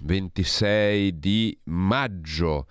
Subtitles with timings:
[0.00, 2.66] 26 di maggio.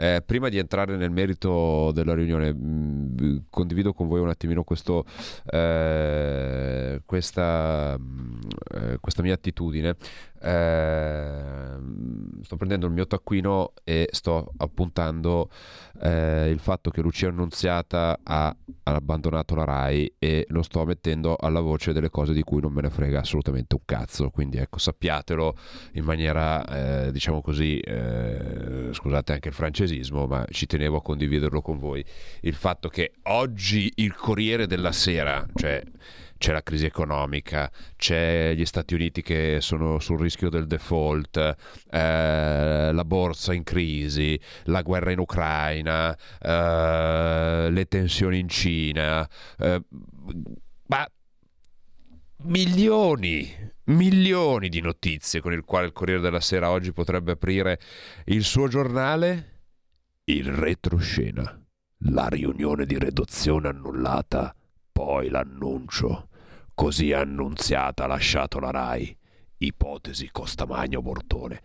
[0.00, 4.62] Eh, prima di entrare nel merito della riunione, mh, mm, condivido con voi un attimino
[4.62, 5.04] questo,
[5.50, 8.38] eh, questa, mh,
[8.74, 9.96] eh, questa, mia attitudine.
[10.40, 11.76] Eh,
[12.42, 15.50] sto prendendo il mio taccuino e sto appuntando
[16.00, 21.60] eh, il fatto che Lucia Annunziata ha, abbandonato la RAI e lo sto mettendo alla
[21.60, 24.30] voce delle cose di cui non me ne frega assolutamente un cazzo.
[24.30, 25.54] Quindi ecco, sappiatelo
[25.92, 31.60] in maniera, eh, diciamo così, eh, scusate anche il francesismo, ma ci tenevo a condividerlo
[31.60, 32.04] con voi.
[32.40, 35.82] Il fatto che oggi il Corriere della Sera, cioè
[36.38, 41.36] c'è la crisi economica, c'è gli Stati Uniti che sono sul rischio del default,
[41.90, 49.82] eh, la borsa in crisi, la guerra in Ucraina, eh, le tensioni in Cina, eh,
[50.86, 51.06] ma
[52.44, 57.80] milioni, milioni di notizie con il quale il Corriere della Sera oggi potrebbe aprire
[58.26, 59.56] il suo giornale.
[60.28, 61.58] Il retroscena,
[62.10, 64.54] la riunione di redazione annullata,
[64.98, 66.26] poi l'annuncio
[66.74, 69.16] Così annunziata ha lasciato la RAI.
[69.58, 71.62] Ipotesi Costamagno Bortone.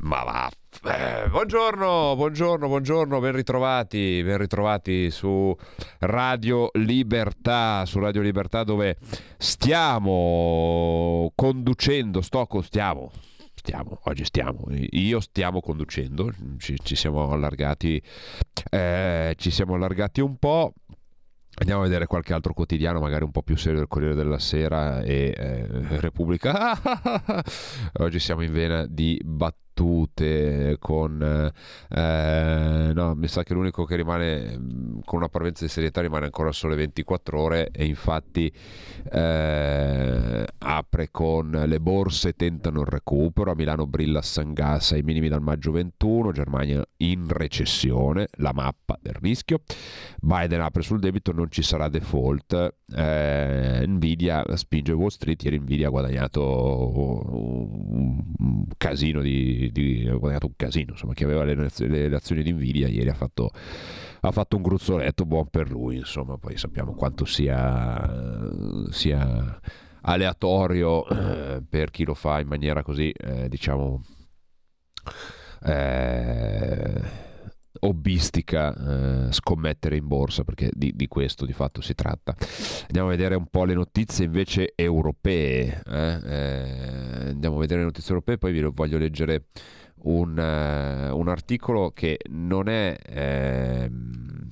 [0.00, 0.50] Ma va.
[0.84, 5.54] Eh, buongiorno, buongiorno, buongiorno, ben ritrovati, ben ritrovati su
[6.00, 8.96] Radio Libertà, su Radio Libertà dove
[9.38, 13.10] stiamo conducendo, sto stiamo,
[13.54, 18.02] stiamo, oggi stiamo, io stiamo conducendo, ci, ci siamo allargati,
[18.70, 20.72] eh, ci siamo allargati un po'.
[21.56, 25.02] Andiamo a vedere qualche altro quotidiano, magari un po' più serio del Corriere della Sera
[25.02, 25.66] e eh,
[25.98, 26.78] Repubblica.
[27.98, 31.52] Oggi siamo in vena di battute battute, con...
[31.88, 36.26] Eh, no, mi sa che l'unico che rimane mm, con una parvenza di serietà rimane
[36.26, 38.52] ancora sole 24 ore e infatti
[39.10, 45.42] eh, apre con le borse tentano il recupero, a Milano brilla Sangassa ai minimi dal
[45.42, 49.62] maggio 21, Germania in recessione, la mappa del rischio,
[50.20, 55.86] Biden apre sul debito, non ci sarà default, eh, Nvidia spinge Wall Street, ieri Nvidia
[55.86, 56.90] ha guadagnato
[57.32, 62.42] un casino di, di, ha guadagnato un casino, insomma, chi aveva le, le, le azioni
[62.42, 63.50] di Nvidia ieri ha fatto,
[64.20, 68.50] ha fatto, un gruzzoletto buon per lui, insomma, poi sappiamo quanto sia,
[68.90, 69.60] sia
[70.02, 74.02] aleatorio eh, per chi lo fa in maniera così, eh, diciamo...
[75.62, 77.28] Eh,
[77.80, 82.36] hobbistica eh, scommettere in borsa perché di, di, questo di fatto si tratta
[82.82, 86.20] andiamo a vedere un po' le notizie invece europee eh?
[86.24, 89.46] Eh, andiamo a vedere le notizie europee poi vi voglio leggere
[90.02, 94.48] un, uh, un articolo che non è ehm,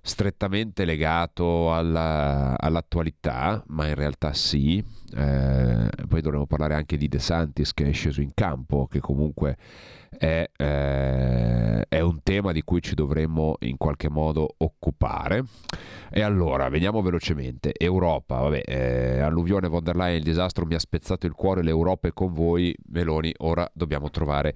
[0.00, 4.78] strettamente legato alla, all'attualità ma in realtà sì
[5.14, 9.56] eh, poi dovremo parlare anche di De Santis che è sceso in campo che comunque
[10.10, 15.44] è, eh, è, un tema di cui ci dovremmo in qualche modo occupare.
[16.10, 17.72] E allora, vediamo velocemente.
[17.76, 22.08] Europa, vabbè, eh, alluvione von der Leyen, il disastro mi ha spezzato il cuore, l'Europa
[22.08, 24.54] è con voi, Meloni, ora dobbiamo trovare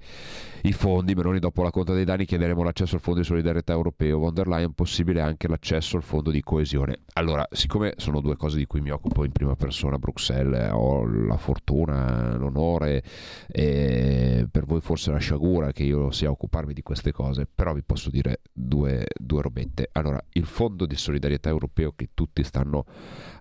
[0.63, 1.13] i fondi.
[1.13, 4.19] Meloni, dopo la conta dei danni, chiederemo l'accesso al fondo di solidarietà europeo.
[4.19, 7.01] Von der Leyen, possibile anche l'accesso al fondo di coesione.
[7.13, 11.05] Allora, siccome sono due cose di cui mi occupo in prima persona a Bruxelles, ho
[11.05, 13.03] la fortuna, l'onore,
[13.47, 17.45] e per voi forse la sciagura paura che io sia a occuparmi di queste cose,
[17.45, 19.89] però vi posso dire due, due robette.
[19.91, 22.85] Allora, il fondo di solidarietà europeo che tutti stanno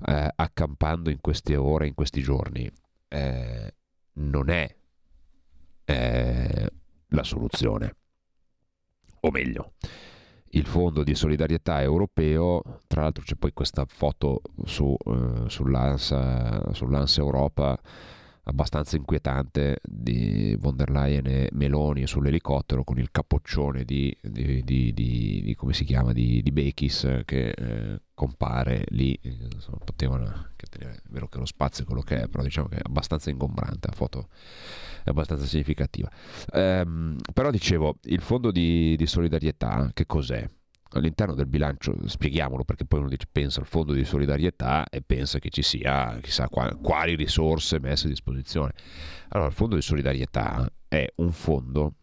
[0.06, 2.70] eh, accampando in queste ore, in questi giorni,
[3.08, 3.74] eh,
[4.14, 4.76] non è
[5.84, 6.70] eh,
[7.08, 7.94] la soluzione.
[9.20, 9.74] O meglio,
[10.50, 17.20] il fondo di solidarietà europeo, tra l'altro c'è poi questa foto su, eh, sull'ANSA, sull'ANSA
[17.20, 17.78] Europa
[18.44, 24.92] abbastanza inquietante di von der Leyen e Meloni sull'elicottero con il capoccione di, di, di,
[24.92, 31.28] di come si chiama, di, Bechis che eh, compare lì, insomma, potevano tenere, è vero
[31.28, 34.28] che lo spazio è quello che è, però diciamo che è abbastanza ingombrante, la foto
[35.04, 36.10] è abbastanza significativa.
[36.52, 40.48] Ehm, però dicevo, il fondo di solidarietà che cos'è?
[40.92, 45.38] All'interno del bilancio, spieghiamolo perché poi uno dice, pensa al fondo di solidarietà e pensa
[45.38, 48.72] che ci sia chissà quali risorse messe a disposizione.
[49.28, 51.94] Allora, il fondo di solidarietà è un fondo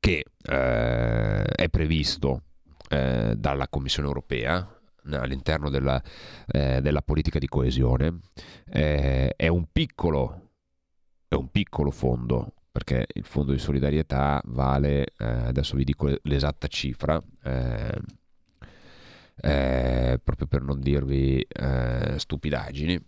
[0.00, 2.42] che eh, è previsto
[2.88, 4.72] eh, dalla Commissione europea
[5.10, 6.02] all'interno della,
[6.46, 8.18] eh, della politica di coesione.
[8.70, 10.50] Eh, è un piccolo,
[11.28, 16.68] è un piccolo fondo perché il fondo di solidarietà vale, eh, adesso vi dico l'esatta
[16.68, 18.00] cifra, eh,
[19.40, 23.04] eh, proprio per non dirvi eh, stupidaggini,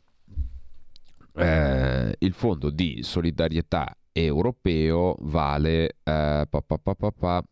[1.37, 6.79] eh, il fondo di solidarietà europeo vale, eh, pa, pa,
[7.13, 7.45] pa,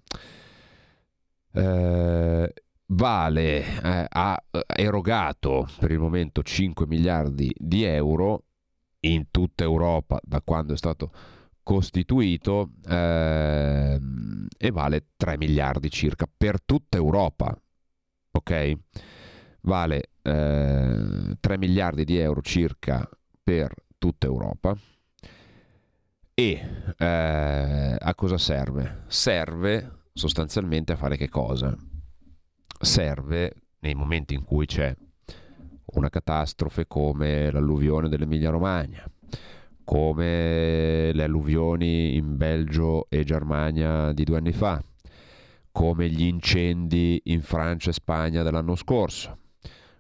[2.86, 3.64] vale
[4.08, 4.42] ha
[4.74, 8.42] erogato per il momento 5 miliardi di euro
[9.00, 11.12] in tutta Europa da quando è stato
[11.68, 14.00] costituito eh,
[14.56, 17.54] e vale 3 miliardi circa per tutta Europa.
[18.30, 18.72] Ok?
[19.60, 23.06] Vale eh, 3 miliardi di euro circa
[23.42, 24.74] per tutta Europa.
[26.32, 29.02] E eh, a cosa serve?
[29.08, 31.76] Serve sostanzialmente a fare che cosa?
[32.80, 34.96] Serve nei momenti in cui c'è
[35.84, 39.04] una catastrofe come l'alluvione dell'Emilia Romagna,
[39.88, 44.82] come le alluvioni in Belgio e Germania di due anni fa,
[45.72, 49.38] come gli incendi in Francia e Spagna dell'anno scorso,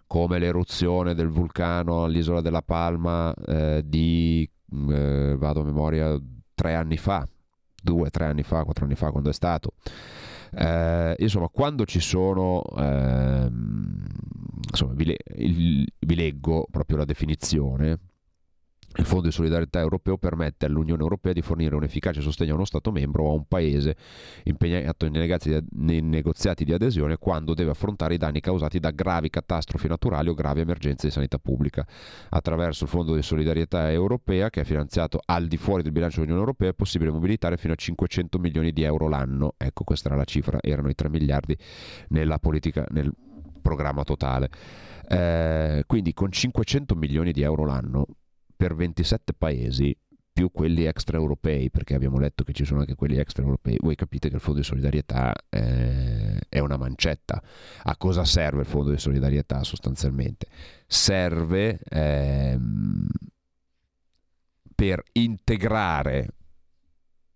[0.06, 6.20] come l'eruzione del vulcano all'isola della Palma eh, di, mm, eh, vado a memoria,
[6.54, 7.26] tre anni fa,
[7.82, 9.72] due, tre anni fa, quattro anni fa, quando è stato.
[10.52, 14.04] Eh, insomma, quando ci sono, ehm,
[14.68, 17.98] insomma, vi, le, il, vi leggo proprio la definizione
[18.96, 22.64] il Fondo di solidarietà europeo permette all'Unione Europea di fornire un efficace sostegno a uno
[22.64, 23.96] Stato membro o a un paese
[24.44, 30.30] impegnato nei negoziati di adesione quando deve affrontare i danni causati da gravi catastrofi naturali
[30.30, 31.86] o gravi emergenze di sanità pubblica.
[32.30, 36.44] Attraverso il Fondo di solidarietà europea, che è finanziato al di fuori del bilancio dell'Unione
[36.44, 39.54] Europea, è possibile mobilitare fino a 500 milioni di euro l'anno.
[39.58, 41.56] Ecco, questa era la cifra, erano i 3 miliardi
[42.08, 43.12] nella politica, nel
[43.60, 44.48] programma totale.
[45.06, 48.06] Eh, quindi con 500 milioni di euro l'anno
[48.58, 49.96] per 27 paesi
[50.32, 54.34] più quelli extraeuropei, perché abbiamo letto che ci sono anche quelli extraeuropei, voi capite che
[54.34, 57.40] il fondo di solidarietà eh, è una mancetta.
[57.84, 60.46] A cosa serve il fondo di solidarietà sostanzialmente?
[60.86, 63.06] Serve ehm,
[64.74, 66.28] per integrare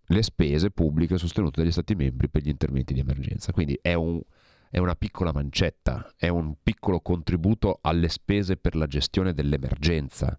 [0.07, 3.53] le spese pubbliche sostenute dagli Stati membri per gli interventi di emergenza.
[3.53, 4.21] Quindi è, un,
[4.69, 10.37] è una piccola mancetta, è un piccolo contributo alle spese per la gestione dell'emergenza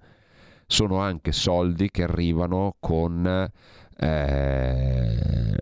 [0.66, 3.50] sono anche soldi che arrivano con
[3.96, 5.56] eh,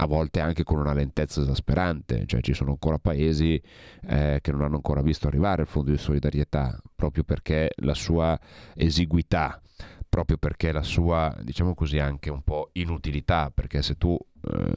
[0.00, 3.60] a volte anche con una lentezza esasperante, cioè ci sono ancora paesi
[4.06, 8.38] eh, che non hanno ancora visto arrivare il fondo di solidarietà proprio perché la sua
[8.74, 9.60] esiguità,
[10.08, 14.16] proprio perché la sua, diciamo così, anche un po' inutilità, perché se tu
[14.50, 14.72] eh,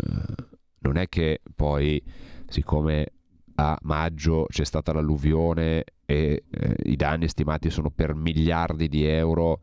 [0.79, 2.03] non è che poi,
[2.47, 3.13] siccome
[3.55, 9.61] a maggio c'è stata l'alluvione e eh, i danni stimati sono per miliardi di euro,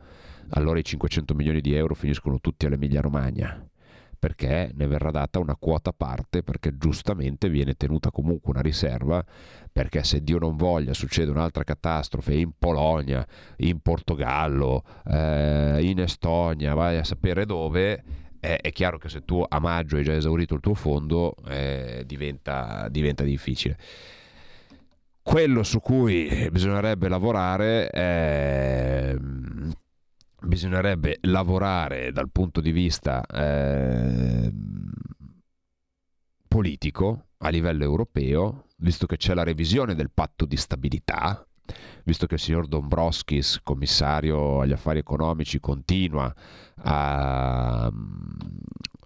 [0.50, 3.62] allora i 500 milioni di euro finiscono tutti all'Emilia Romagna
[4.18, 9.24] perché ne verrà data una quota a parte, perché giustamente viene tenuta comunque una riserva,
[9.70, 13.24] perché se Dio non voglia succede un'altra catastrofe in Polonia,
[13.58, 18.02] in Portogallo, eh, in Estonia, vai a sapere dove,
[18.40, 22.02] eh, è chiaro che se tu a maggio hai già esaurito il tuo fondo eh,
[22.04, 23.76] diventa, diventa difficile.
[25.28, 29.14] Quello su cui bisognerebbe lavorare è
[30.40, 34.50] bisognerebbe lavorare dal punto di vista eh,
[36.48, 41.46] politico a livello europeo, visto che c'è la revisione del patto di stabilità,
[42.04, 46.34] visto che il signor Dombrovskis, commissario agli affari economici, continua
[46.76, 47.92] a,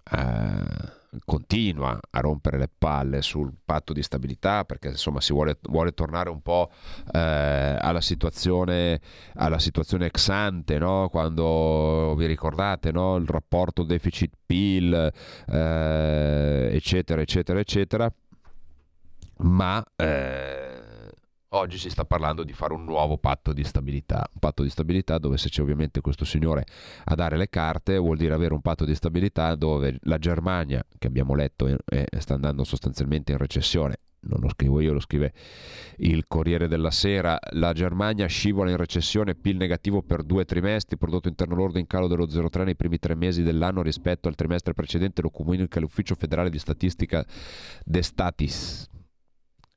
[0.03, 5.93] a continua a rompere le palle sul patto di stabilità perché insomma si vuole, vuole
[5.93, 6.69] tornare un po'
[7.11, 8.99] eh, alla, situazione,
[9.35, 11.09] alla situazione ex ante no?
[11.09, 13.15] quando vi ricordate no?
[13.15, 15.11] il rapporto deficit PIL
[15.47, 18.13] eh, eccetera eccetera eccetera
[19.37, 20.62] ma eh,
[21.55, 25.19] Oggi si sta parlando di fare un nuovo patto di stabilità, un patto di stabilità
[25.19, 26.65] dove se c'è ovviamente questo signore
[27.03, 31.05] a dare le carte vuol dire avere un patto di stabilità dove la Germania, che
[31.05, 35.31] abbiamo letto, eh, sta andando sostanzialmente in recessione, non lo scrivo io, lo scrive
[35.97, 41.27] il Corriere della Sera, la Germania scivola in recessione, PIL negativo per due trimestri, prodotto
[41.27, 45.21] interno lordo in calo dello 0,3 nei primi tre mesi dell'anno rispetto al trimestre precedente,
[45.21, 47.23] lo comunica l'Ufficio federale di statistica
[47.85, 48.89] De Statis.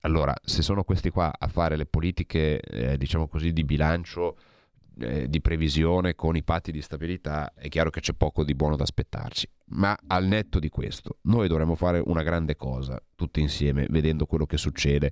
[0.06, 4.36] Allora, se sono questi qua a fare le politiche, eh, diciamo così, di bilancio
[5.00, 8.76] eh, di previsione con i patti di stabilità, è chiaro che c'è poco di buono
[8.76, 9.48] da aspettarci.
[9.70, 14.46] Ma al netto di questo, noi dovremmo fare una grande cosa tutti insieme, vedendo quello
[14.46, 15.10] che succede.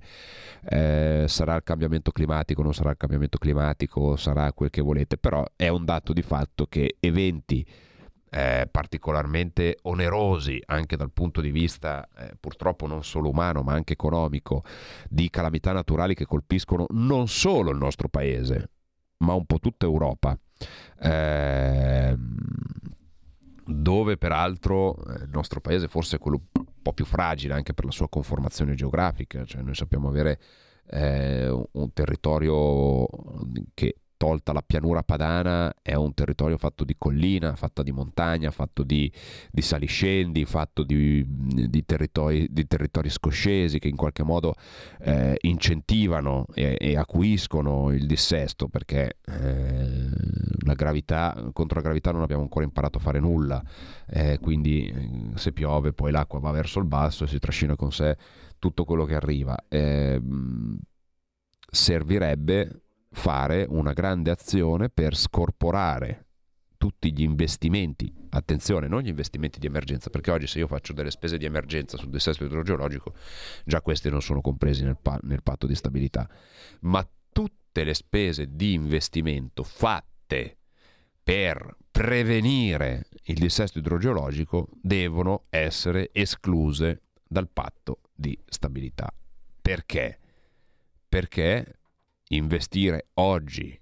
[0.69, 5.43] Eh, sarà il cambiamento climatico, non sarà il cambiamento climatico, sarà quel che volete, però
[5.57, 7.67] è un dato di fatto che eventi
[8.35, 13.93] eh, particolarmente onerosi anche dal punto di vista eh, purtroppo non solo umano ma anche
[13.93, 14.65] economico
[15.07, 18.71] di calamità naturali che colpiscono non solo il nostro paese
[19.19, 20.37] ma un po' tutta Europa.
[20.99, 22.17] Eh,
[23.67, 27.85] dove peraltro eh, il nostro paese forse è quello un po' più fragile anche per
[27.85, 30.41] la sua conformazione geografica, cioè noi sappiamo avere
[30.87, 33.07] eh, un territorio
[33.73, 38.81] che tolta la pianura padana, è un territorio fatto di collina, fatto di montagna, fatto
[38.81, 39.11] di,
[39.51, 44.55] di saliscendi, fatto di, di, territori, di, territori, scoscesi che in qualche modo
[45.01, 50.09] eh, incentivano e, e, acuiscono il dissesto perché eh,
[50.65, 53.63] la gravità, contro la gravità non abbiamo ancora imparato a fare nulla,
[54.07, 57.91] eh, quindi eh, se piove poi l'acqua va verso il basso e si trascina con
[57.91, 58.17] sé
[58.57, 59.55] tutto quello che arriva.
[59.69, 60.79] Ehm,
[61.69, 62.84] servirebbe
[63.15, 66.25] fare una grande azione per scorporare
[66.77, 71.09] tutti gli investimenti, attenzione, non gli investimenti di emergenza, perché oggi se io faccio delle
[71.09, 73.15] spese di emergenza sul dissesto idrogeologico,
[73.63, 76.29] già questi non sono compresi nel, pa- nel patto di stabilità,
[76.81, 80.57] ma tutte le spese di investimento fatte
[81.23, 89.11] per prevenire il dissesto idrogeologico devono essere escluse dal patto di stabilità.
[89.61, 90.19] Perché?
[91.07, 91.79] Perché
[92.29, 93.79] investire oggi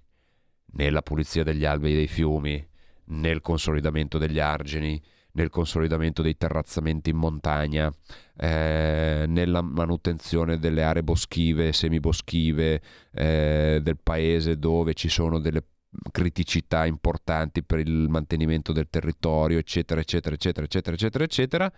[0.72, 2.66] nella pulizia degli alvei e dei fiumi,
[3.06, 5.00] nel consolidamento degli argini,
[5.32, 7.92] nel consolidamento dei terrazzamenti in montagna,
[8.36, 12.82] eh, nella manutenzione delle aree boschive, semiboschive
[13.12, 15.64] eh, del paese dove ci sono delle
[16.10, 21.72] criticità importanti per il mantenimento del territorio, eccetera, eccetera, eccetera, eccetera, eccetera, eccetera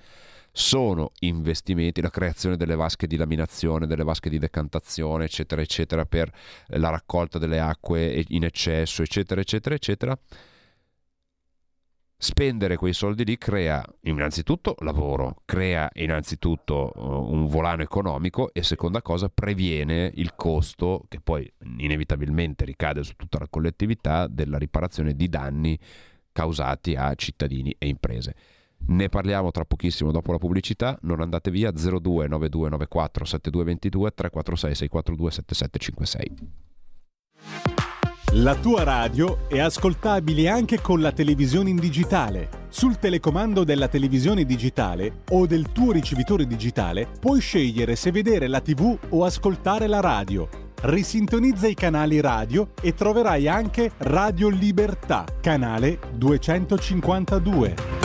[0.59, 6.33] sono investimenti, la creazione delle vasche di laminazione, delle vasche di decantazione, eccetera, eccetera, per
[6.69, 10.19] la raccolta delle acque in eccesso, eccetera, eccetera, eccetera.
[12.17, 19.03] Spendere quei soldi lì crea innanzitutto lavoro, crea innanzitutto uh, un volano economico e seconda
[19.03, 21.47] cosa previene il costo che poi
[21.77, 25.79] inevitabilmente ricade su tutta la collettività della riparazione di danni
[26.33, 28.35] causati a cittadini e imprese.
[28.89, 30.99] Ne parliamo tra pochissimo dopo la pubblicità.
[31.03, 36.65] Non andate via 02 9294 7222 346 642 7756.
[38.41, 42.65] La tua radio è ascoltabile anche con la televisione in digitale.
[42.69, 48.61] Sul telecomando della televisione digitale o del tuo ricevitore digitale puoi scegliere se vedere la
[48.61, 50.49] TV o ascoltare la radio.
[50.83, 57.96] Risintonizza i canali radio e troverai anche Radio Libertà, canale 252.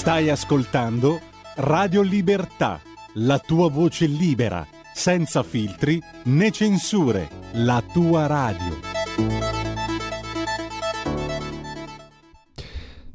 [0.00, 1.20] Stai ascoltando
[1.56, 2.80] Radio Libertà,
[3.16, 8.78] la tua voce libera, senza filtri né censure, la tua radio.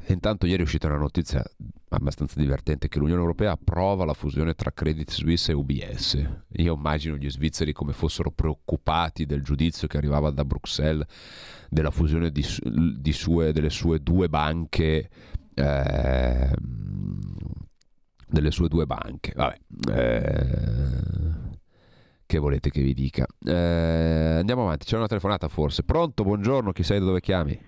[0.06, 1.42] Intanto ieri è uscita una notizia
[1.88, 6.28] abbastanza divertente che l'Unione Europea approva la fusione tra Credit Suisse e UBS.
[6.58, 11.06] Io immagino gli svizzeri come fossero preoccupati del giudizio che arrivava da Bruxelles
[11.68, 12.46] della fusione di,
[12.96, 15.10] di sue, delle sue due banche
[15.56, 16.50] eh,
[18.28, 19.32] delle sue due banche.
[19.34, 19.56] Vabbè,
[19.92, 21.36] eh,
[22.26, 23.24] che volete che vi dica?
[23.44, 25.84] Eh, andiamo avanti, c'è una telefonata forse.
[25.84, 27.58] Pronto, buongiorno, chi sei da dove chiami?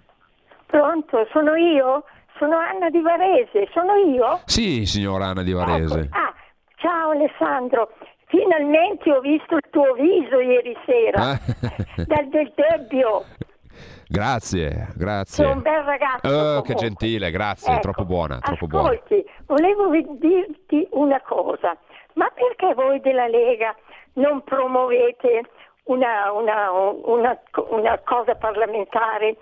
[0.67, 2.05] Pronto, sono io?
[2.39, 4.43] Sono Anna di Varese, sono io?
[4.45, 6.01] Sì, signora Anna di Varese.
[6.01, 6.17] Ecco.
[6.17, 6.35] Ah,
[6.77, 7.95] ciao Alessandro,
[8.27, 11.41] finalmente ho visto il tuo viso ieri sera, ah.
[12.07, 13.25] dal del Debbio.
[14.09, 15.45] Grazie, grazie.
[15.45, 16.29] Sei un bel ragazzo.
[16.29, 19.75] Oh, che gentile, grazie, ecco, troppo buona, troppo ascolti, buona.
[19.75, 21.77] volevo dirti una cosa,
[22.15, 23.77] ma perché voi della Lega
[24.15, 25.43] non promuovete
[25.85, 27.39] una, una, una,
[27.69, 29.37] una cosa parlamentare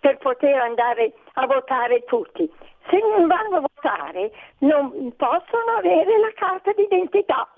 [0.00, 2.50] per poter andare a votare tutti?
[2.90, 7.48] Se non vanno a votare non possono avere la carta d'identità.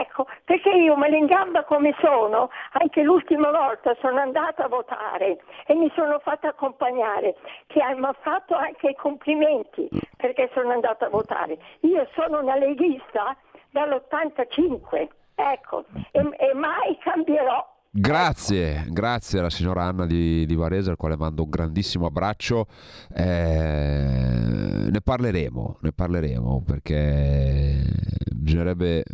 [0.00, 1.28] Ecco, perché io me in
[1.66, 7.80] come sono, anche l'ultima volta sono andata a votare e mi sono fatta accompagnare, che
[7.96, 11.58] mi ha fatto anche i complimenti perché sono andata a votare.
[11.80, 13.36] Io sono una leghista
[13.70, 20.96] dall'85, ecco, e, e mai cambierò Grazie, grazie alla signora Anna di, di, Varese, al
[20.96, 22.66] quale mando un grandissimo abbraccio.
[23.14, 27.84] Eh, ne parleremo, ne parleremo perché
[28.34, 29.04] bisognerebbe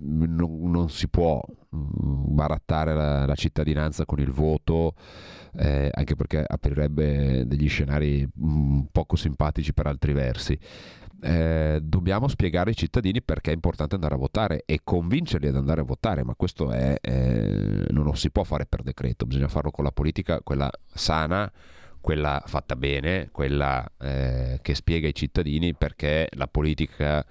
[0.00, 1.42] non, non si può
[1.74, 4.94] mm, barattare la, la, cittadinanza con il voto,
[5.56, 10.58] eh, anche perché aprirebbe degli scenari mm, poco simpatici per altri versi.
[11.22, 15.82] Eh, dobbiamo spiegare ai cittadini perché è importante andare a votare e convincerli ad andare
[15.82, 19.70] a votare, ma questo è, eh, non lo si può fare per decreto, bisogna farlo
[19.70, 21.50] con la politica, quella sana,
[22.00, 27.24] quella fatta bene, quella eh, che spiega ai cittadini perché la politica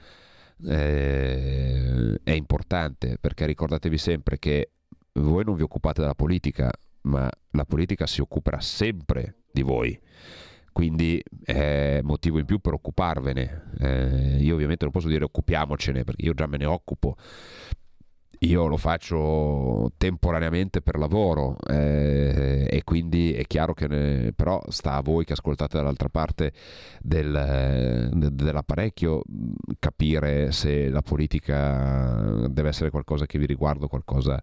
[0.65, 4.71] eh, è importante, perché ricordatevi sempre che
[5.13, 9.99] voi non vi occupate della politica, ma la politica si occuperà sempre di voi
[10.79, 13.71] quindi è motivo in più per occuparvene.
[13.79, 17.17] Eh, io ovviamente non posso dire occupiamocene perché io già me ne occupo,
[18.39, 24.93] io lo faccio temporaneamente per lavoro eh, e quindi è chiaro che ne, però sta
[24.93, 26.53] a voi che ascoltate dall'altra parte
[27.01, 29.24] del, de, dell'apparecchio
[29.77, 34.41] capire se la politica deve essere qualcosa che vi riguarda qualcosa,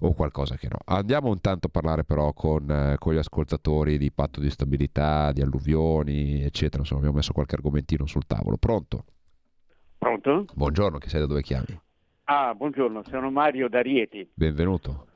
[0.00, 0.78] o qualcosa che no.
[0.84, 6.42] Andiamo intanto a parlare però con, con gli ascoltatori di patto di stabilità, di alluvioni,
[6.42, 6.78] eccetera.
[6.78, 8.56] Insomma, abbiamo messo qualche argomentino sul tavolo.
[8.56, 9.04] Pronto?
[9.98, 10.46] Pronto?
[10.52, 11.80] Buongiorno, chi sei da dove chiami?
[12.28, 14.28] Ah, buongiorno, sono Mario da Rieti.
[14.34, 15.06] Benvenuto.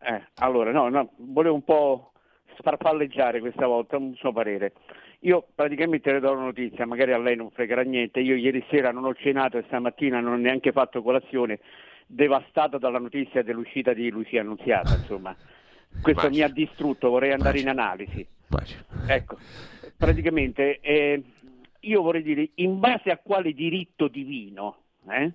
[0.00, 2.12] Eh, allora, no, no, volevo un po'
[2.56, 4.72] sparpalleggiare questa volta un suo parere.
[5.20, 8.20] Io praticamente le do una notizia, magari a lei non fregherà niente.
[8.20, 11.60] Io ieri sera non ho cenato e stamattina non ho neanche fatto colazione,
[12.06, 15.36] devastato dalla notizia dell'uscita di Lucia Annunziata, insomma.
[16.00, 16.30] Questo Immagino.
[16.30, 17.72] mi ha distrutto, vorrei andare Immagino.
[17.72, 18.26] in analisi.
[18.48, 18.82] Immagino.
[19.06, 19.36] Ecco,
[19.98, 21.22] praticamente eh,
[21.80, 24.78] io vorrei dire in base a quale diritto divino
[25.10, 25.30] eh,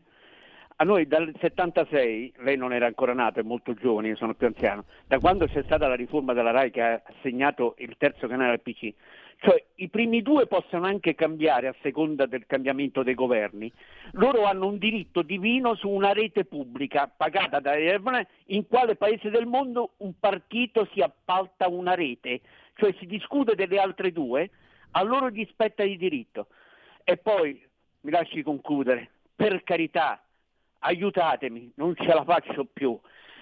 [0.82, 4.48] a noi dal 76, lei non era ancora nato, è molto giovane, io sono più
[4.48, 8.54] anziano, da quando c'è stata la riforma della RAI che ha assegnato il terzo canale
[8.54, 8.94] al PC,
[9.40, 13.70] cioè i primi due possono anche cambiare a seconda del cambiamento dei governi,
[14.12, 19.30] loro hanno un diritto divino su una rete pubblica pagata da Erdogan in quale paese
[19.30, 22.40] del mondo un partito si appalta una rete,
[22.76, 24.50] cioè si discute delle altre due,
[24.92, 26.48] a loro gli spetta di diritto.
[27.04, 27.62] E poi,
[28.02, 30.24] mi lasci concludere, per carità,
[30.80, 32.98] aiutatemi, non ce la faccio più.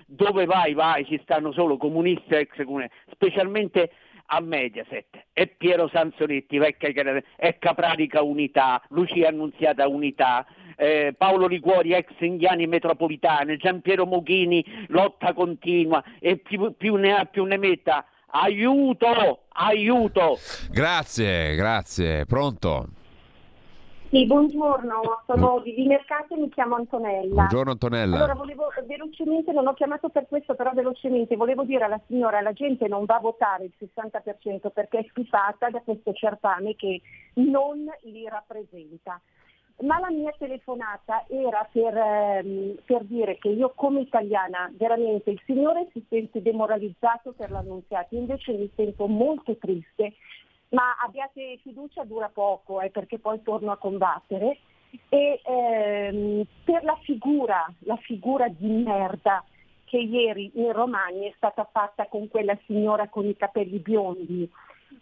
[0.06, 3.92] Dove vai, vai, ci stanno solo comunisti e ex comunisti, specialmente
[4.28, 5.26] a Mediaset.
[5.34, 6.90] E Piero Sansonetti, vecchia
[7.36, 10.46] è Caprarica Unità, Lucia Annunziata Unità,
[10.76, 17.26] eh, Paolo Liguori, ex Indiani Metropolitane, Giampiero Moghini, lotta continua e più, più ne ha
[17.26, 18.06] più ne metta.
[18.30, 20.38] Aiuto, aiuto!
[20.70, 22.26] Grazie, grazie.
[22.26, 22.90] Pronto?
[24.18, 27.36] Sì, buongiorno, sono di Mercato e mi chiamo Antonella.
[27.36, 28.16] Buongiorno Antonella.
[28.16, 32.52] Allora, volevo velocemente, non ho chiamato per questo, però velocemente, volevo dire alla signora, la
[32.52, 37.00] gente non va a votare il 60% perché è schifata da questo certame che
[37.34, 39.22] non li rappresenta.
[39.82, 45.40] Ma la mia telefonata era per, ehm, per dire che io come italiana veramente il
[45.46, 50.16] Signore si sente demoralizzato per l'annunziato, invece mi sento molto triste
[50.70, 54.60] ma abbiate fiducia dura poco eh, perché poi torno a combattere.
[55.10, 59.44] E ehm, per la figura, la figura di merda
[59.84, 64.50] che ieri in Romagna è stata fatta con quella signora con i capelli biondi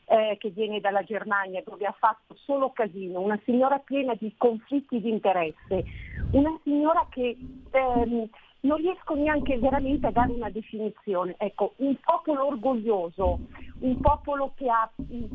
[0.06, 5.02] eh, che viene dalla Germania dove ha fatto solo casino, una signora piena di conflitti
[5.02, 5.86] di interesse,
[6.32, 7.38] una signora che
[7.72, 8.30] ehm,
[8.66, 11.36] non riesco neanche veramente a dare una definizione.
[11.38, 13.40] Ecco, un popolo orgoglioso,
[13.80, 14.90] un popolo che ha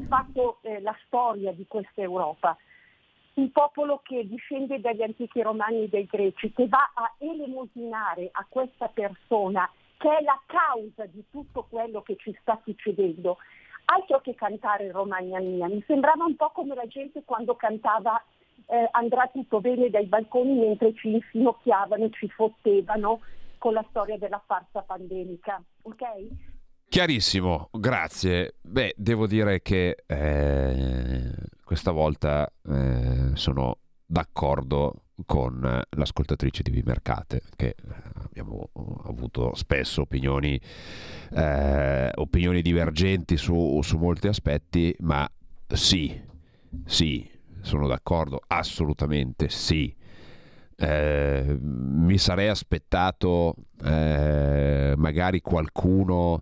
[0.08, 2.56] fatto eh, la storia di questa Europa,
[3.34, 8.44] un popolo che difende dagli antichi romani e dai greci, che va a elemosinare a
[8.48, 13.38] questa persona che è la causa di tutto quello che ci sta succedendo.
[13.84, 18.22] Altro che cantare Romagna mia, mi sembrava un po' come la gente quando cantava
[18.66, 23.20] eh, andrà tutto bene dai balconi mentre ci infinocchiavano e ci fottevano
[23.58, 25.62] con la storia della farsa pandemica.
[25.82, 26.04] Ok?
[26.88, 28.56] Chiarissimo, grazie.
[28.62, 37.68] Beh, devo dire che eh, questa volta eh, sono d'accordo con l'ascoltatrice di Vimercate, che
[37.68, 37.74] eh,
[38.24, 38.70] abbiamo
[39.04, 40.60] avuto spesso opinioni,
[41.32, 45.30] eh, opinioni divergenti su, su molti aspetti, ma
[45.68, 46.20] sì,
[46.84, 47.30] sì,
[47.62, 49.94] sono d'accordo, assolutamente sì.
[50.76, 56.40] Eh, mi sarei aspettato eh, magari qualcuno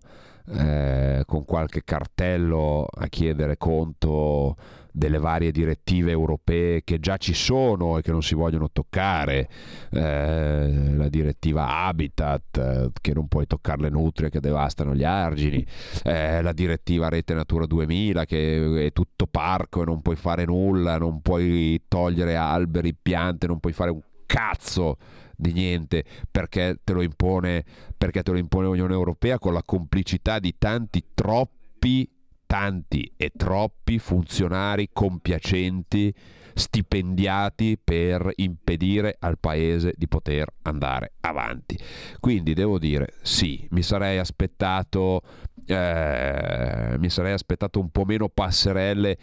[0.51, 4.57] eh, con qualche cartello a chiedere conto
[4.99, 9.49] delle varie direttive europee che già ci sono e che non si vogliono toccare,
[9.93, 15.65] eh, la direttiva Habitat eh, che non puoi toccare le nutrie che devastano gli argini,
[16.03, 20.99] eh, la direttiva Rete Natura 2000 che è tutto parco e non puoi fare nulla,
[20.99, 24.99] non puoi togliere alberi, piante, non puoi fare un cazzo
[25.35, 27.65] di niente perché te lo impone,
[27.97, 32.09] perché te lo impone l'Unione Europea con la complicità di tanti troppi
[32.49, 36.13] tanti e troppi funzionari compiacenti
[36.55, 41.79] stipendiati per impedire al paese di poter andare avanti.
[42.19, 45.21] Quindi devo dire sì, mi sarei aspettato,
[45.67, 49.19] eh, mi sarei aspettato un po' meno passerelle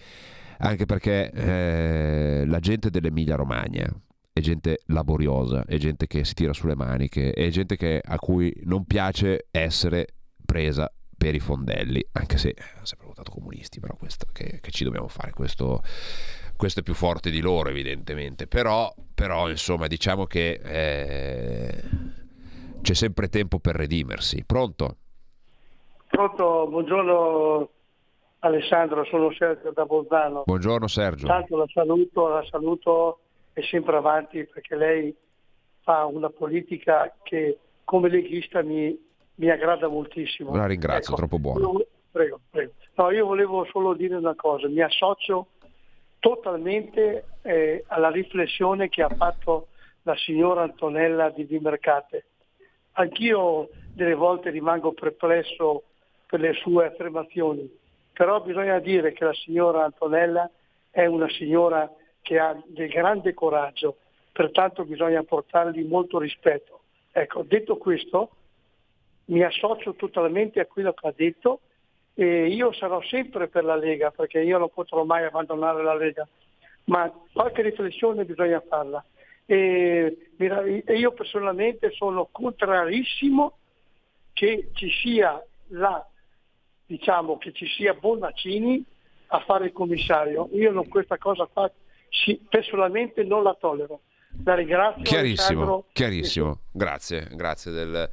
[0.59, 3.91] anche perché eh, la gente dell'Emilia Romagna
[4.38, 8.54] è gente laboriosa, è gente che si tira sulle maniche, è gente che, a cui
[8.65, 10.08] non piace essere
[10.45, 14.84] presa per i fondelli, anche se ha sempre votato comunisti, però questo che, che ci
[14.84, 15.80] dobbiamo fare, questo,
[16.58, 21.84] questo, è più forte di loro evidentemente, però, però insomma diciamo che eh,
[22.82, 24.43] c'è sempre tempo per redimersi.
[24.43, 24.98] Pronto?
[26.10, 27.69] Pronto, buongiorno
[28.39, 30.43] Alessandro, sono Sergio da Bolzano.
[30.45, 31.26] Buongiorno Sergio.
[31.26, 33.19] Tanto la saluto, la saluto
[33.57, 35.15] e sempre avanti perché lei
[35.79, 38.99] fa una politica che come leghista mi,
[39.35, 40.53] mi aggrada moltissimo.
[40.53, 41.71] La ringrazio, ecco, troppo buono.
[41.71, 42.73] Io, prego, prego.
[42.95, 45.47] No, io volevo solo dire una cosa, mi associo
[46.19, 49.67] totalmente eh, alla riflessione che ha fatto
[50.01, 52.25] la signora Antonella di Vimercate.
[52.93, 55.83] Anch'io delle volte rimango perplesso
[56.25, 57.69] per le sue affermazioni,
[58.11, 60.49] però bisogna dire che la signora Antonella
[60.89, 61.89] è una signora
[62.25, 63.97] che ha del grande coraggio,
[64.31, 66.79] pertanto bisogna portargli molto rispetto.
[67.11, 68.31] Ecco, detto questo,
[69.25, 71.59] mi associo totalmente a quello che ha detto
[72.15, 76.27] e io sarò sempre per la Lega perché io non potrò mai abbandonare la Lega,
[76.85, 79.05] ma qualche riflessione bisogna farla.
[79.45, 80.17] E
[80.88, 83.57] io personalmente sono contrarissimo
[84.33, 86.03] che ci sia la,
[86.88, 88.83] diciamo, che ci sia Bonaccini
[89.27, 90.49] a fare il commissario.
[90.53, 91.71] Io non, questa cosa qua
[92.49, 94.01] personalmente non la tollero.
[94.43, 95.04] La ringrazio.
[95.04, 96.60] Chiarissimo, chiarissimo.
[96.71, 98.10] Grazie, grazie del,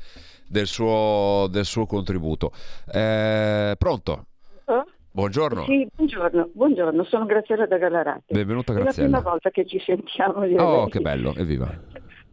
[0.49, 2.53] del suo, del suo contributo.
[2.93, 4.27] Eh, pronto?
[4.67, 4.85] Eh?
[5.11, 5.65] Buongiorno.
[5.65, 6.51] Sì, buongiorno.
[6.53, 8.33] buongiorno, sono Graziella da Galarate.
[8.33, 9.09] Benvenuta Graziella.
[9.09, 10.45] È la prima volta che ci sentiamo.
[10.63, 11.71] Oh, che bello, evviva.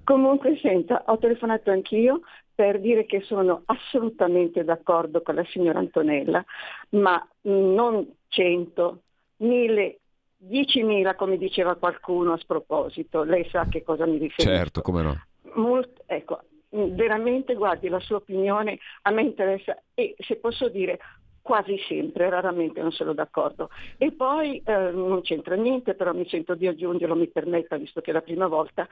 [0.04, 2.22] Comunque, senta, ho telefonato anch'io
[2.56, 6.44] per dire che sono assolutamente d'accordo con la signora Antonella,
[6.90, 9.02] ma non 100,
[9.38, 9.99] 1000,
[10.48, 13.24] 10.000 come diceva qualcuno a sproposito.
[13.24, 14.56] Lei sa che cosa mi riferisco.
[14.56, 15.26] Certo, come no.
[15.56, 21.00] Molto, ecco, veramente guardi la sua opinione a me interessa e se posso dire
[21.42, 23.70] quasi sempre, raramente non sono d'accordo.
[23.98, 28.12] E poi eh, non c'entra niente, però mi sento di aggiungerlo, mi permetta, visto che
[28.12, 28.88] è la prima volta,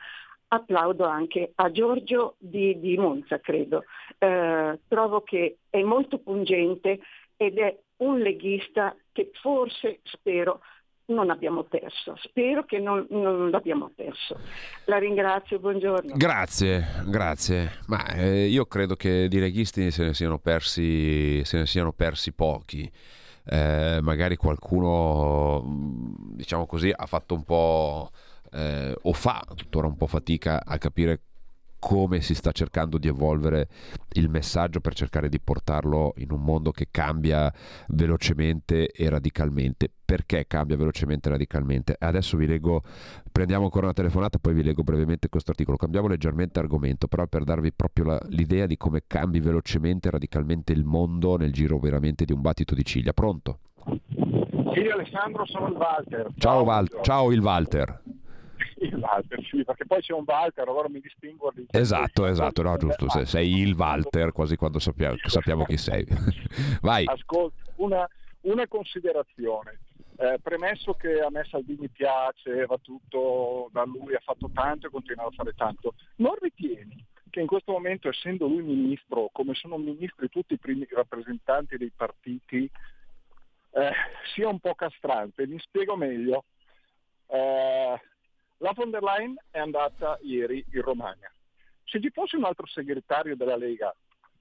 [0.47, 3.83] applaudo anche a Giorgio di, di Monza, credo.
[4.17, 6.99] Eh, trovo che è molto pungente
[7.35, 10.61] ed è un leghista che forse, spero,
[11.07, 12.15] non abbiamo perso.
[12.21, 14.39] Spero che non, non l'abbiamo perso.
[14.85, 16.15] La ringrazio, buongiorno.
[16.15, 17.79] Grazie, grazie.
[17.87, 22.33] Ma eh, io credo che di leghisti se ne siano persi, se ne siano persi
[22.33, 22.91] pochi.
[23.49, 25.63] Eh, magari qualcuno,
[26.33, 28.09] diciamo così, ha fatto un po'
[28.51, 31.21] eh, o fa tuttora un po' fatica a capire
[31.79, 33.67] come si sta cercando di evolvere
[34.13, 37.51] il messaggio per cercare di portarlo in un mondo che cambia
[37.89, 39.89] velocemente e radicalmente.
[40.07, 41.95] Perché cambia velocemente e radicalmente?
[41.99, 42.81] Adesso vi leggo,
[43.31, 45.75] prendiamo ancora una telefonata, poi vi leggo brevemente questo articolo.
[45.77, 50.71] Cambiamo leggermente argomento, però per darvi proprio la, l'idea di come cambi velocemente e radicalmente
[50.71, 53.11] il mondo nel giro veramente di un battito di ciglia.
[53.11, 53.59] Pronto?
[53.85, 56.27] Sì, Alessandro, sono il Walter.
[56.37, 58.01] Ciao, Val- Ciao il Walter
[58.81, 61.51] il Walter, sì, perché poi c'è un Walter, allora mi distingo.
[61.71, 66.05] Esatto, esatto, no, giusto, se sei il Walter, quasi quando sappiamo, sappiamo chi sei.
[66.81, 67.05] Vai.
[67.05, 68.07] Ascolta, una,
[68.41, 69.79] una considerazione.
[70.19, 74.89] Eh, premesso che a me Salvini piace, va tutto da lui, ha fatto tanto e
[74.89, 79.77] continuerà a fare tanto, non ritieni che in questo momento, essendo lui ministro, come sono
[79.77, 82.67] ministri tutti i primi rappresentanti dei partiti,
[83.71, 83.91] eh,
[84.33, 85.45] sia un po' castrante?
[85.45, 86.45] Mi spiego meglio.
[87.27, 88.01] Eh,
[88.57, 91.31] la von der Leyen è andata ieri in Romagna.
[91.83, 93.95] Se ci fosse un altro segretario della Lega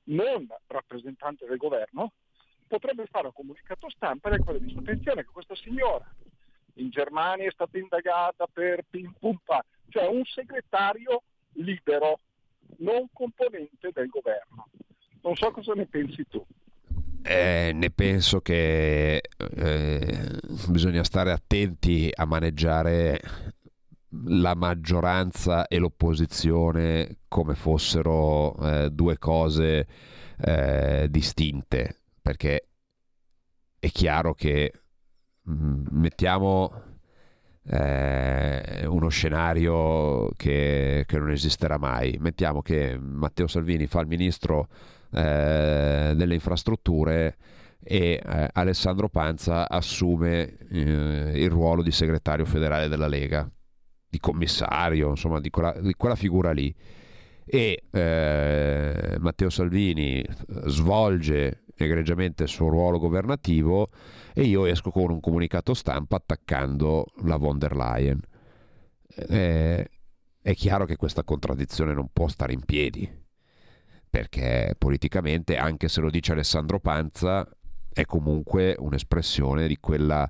[0.04, 2.12] non rappresentante del governo,
[2.66, 6.08] potrebbe fare un comunicato stampa nel quale dice attenzione che questa signora
[6.74, 12.20] in Germania è stata indagata per pim pum pa, cioè un segretario libero,
[12.78, 14.68] non componente del governo.
[15.22, 16.44] Non so cosa ne pensi tu.
[17.22, 19.20] Eh, ne penso che
[19.56, 23.20] eh, bisogna stare attenti a maneggiare
[24.24, 29.86] la maggioranza e l'opposizione come fossero eh, due cose
[30.38, 32.68] eh, distinte, perché
[33.78, 34.72] è chiaro che
[35.42, 36.82] mh, mm, mettiamo,
[37.68, 42.16] eh, uno scenario che, che, non esisterà mai.
[42.20, 44.68] Mettiamo che Matteo Salvini fa il ministro
[45.12, 47.36] eh, delle infrastrutture
[47.82, 53.48] e eh, Alessandro Panza assume eh, il ruolo di segretario federale della Lega,
[54.08, 56.74] di commissario, insomma di quella, di quella figura lì.
[57.44, 60.24] E eh, Matteo Salvini
[60.66, 63.90] svolge egregiamente il suo ruolo governativo
[64.34, 68.20] e io esco con un comunicato stampa attaccando la von der Leyen.
[69.14, 69.90] Eh,
[70.42, 73.08] è chiaro che questa contraddizione non può stare in piedi,
[74.08, 77.48] perché politicamente, anche se lo dice Alessandro Panza,
[77.92, 80.28] è comunque un'espressione di quella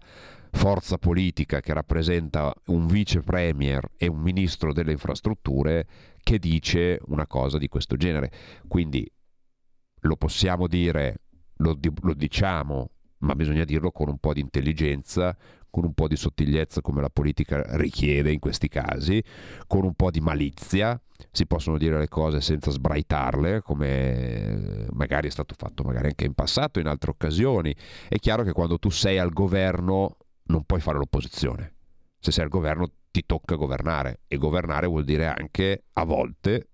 [0.56, 5.86] forza politica che rappresenta un vice premier e un ministro delle infrastrutture
[6.22, 8.32] che dice una cosa di questo genere.
[8.66, 9.08] Quindi
[10.00, 11.20] lo possiamo dire,
[11.58, 15.36] lo, lo diciamo, ma bisogna dirlo con un po' di intelligenza,
[15.70, 19.22] con un po' di sottigliezza come la politica richiede in questi casi,
[19.66, 20.98] con un po' di malizia,
[21.30, 26.32] si possono dire le cose senza sbraitarle, come magari è stato fatto magari anche in
[26.32, 27.74] passato, in altre occasioni.
[28.08, 31.74] È chiaro che quando tu sei al governo non puoi fare l'opposizione.
[32.18, 36.68] Se sei al governo ti tocca governare e governare vuol dire anche a volte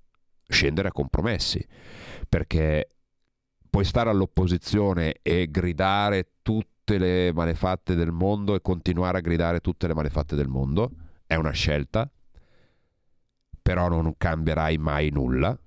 [0.47, 1.65] scendere a compromessi,
[2.29, 2.89] perché
[3.69, 9.87] puoi stare all'opposizione e gridare tutte le malefatte del mondo e continuare a gridare tutte
[9.87, 10.91] le malefatte del mondo,
[11.27, 12.11] è una scelta,
[13.63, 15.59] però non cambierai mai nulla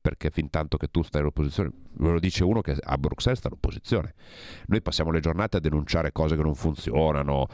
[0.00, 3.48] perché fin tanto che tu stai all'opposizione, ve lo dice uno che a Bruxelles sta
[3.48, 4.14] all'opposizione.
[4.66, 7.46] Noi passiamo le giornate a denunciare cose che non funzionano,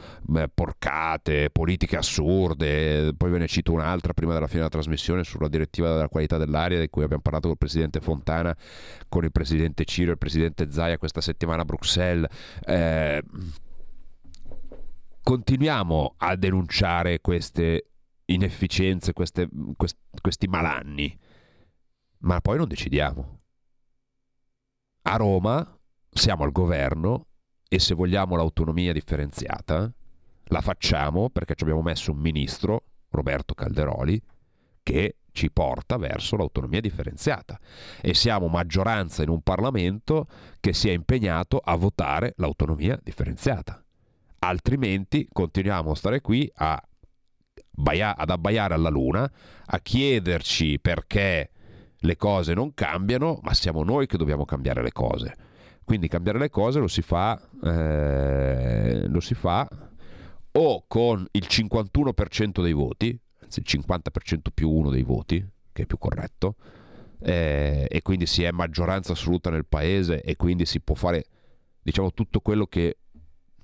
[0.53, 5.93] porcate, politiche assurde, poi ve ne cito un'altra prima della fine della trasmissione sulla direttiva
[5.93, 8.55] della qualità dell'aria di cui abbiamo parlato con il presidente Fontana,
[9.09, 12.29] con il presidente Ciro e il presidente Zaia questa settimana a Bruxelles.
[12.65, 13.23] Eh,
[15.23, 17.87] continuiamo a denunciare queste
[18.25, 21.17] inefficienze, queste, quest, questi malanni
[22.25, 23.39] ma poi non decidiamo.
[25.03, 25.77] A Roma
[26.09, 27.27] siamo al governo
[27.67, 29.91] e se vogliamo l'autonomia differenziata,
[30.45, 34.21] la facciamo perché ci abbiamo messo un ministro, Roberto Calderoli,
[34.81, 37.59] che ci porta verso l'autonomia differenziata
[38.01, 40.27] e siamo maggioranza in un Parlamento
[40.59, 43.83] che si è impegnato a votare l'autonomia differenziata.
[44.39, 49.29] Altrimenti continuiamo a stare qui a, ad abbaiare alla luna,
[49.65, 51.51] a chiederci perché
[52.05, 55.35] le cose non cambiano, ma siamo noi che dobbiamo cambiare le cose.
[55.83, 59.67] Quindi cambiare le cose lo si fa, eh, lo si fa
[60.57, 65.85] o con il 51% dei voti, anzi il 50% più uno dei voti, che è
[65.85, 66.55] più corretto,
[67.19, 71.25] eh, e quindi si è maggioranza assoluta nel paese e quindi si può fare
[71.81, 72.97] diciamo tutto quello che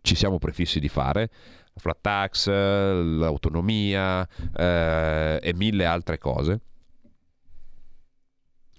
[0.02, 1.30] ci siamo prefissi di fare,
[1.74, 6.62] la flat tax, l'autonomia eh, e mille altre cose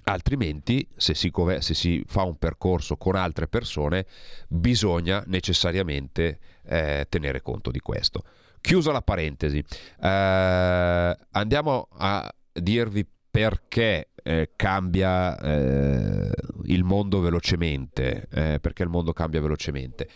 [0.04, 4.06] altrimenti se si, se si, fa un percorso con altre persone
[4.48, 8.24] bisogna necessariamente eh, tenere conto di questo.
[8.60, 16.30] Chiusa la parentesi, eh, andiamo a dirvi perché eh, cambia eh,
[16.64, 20.08] il mondo velocemente, eh, perché il mondo cambia velocemente.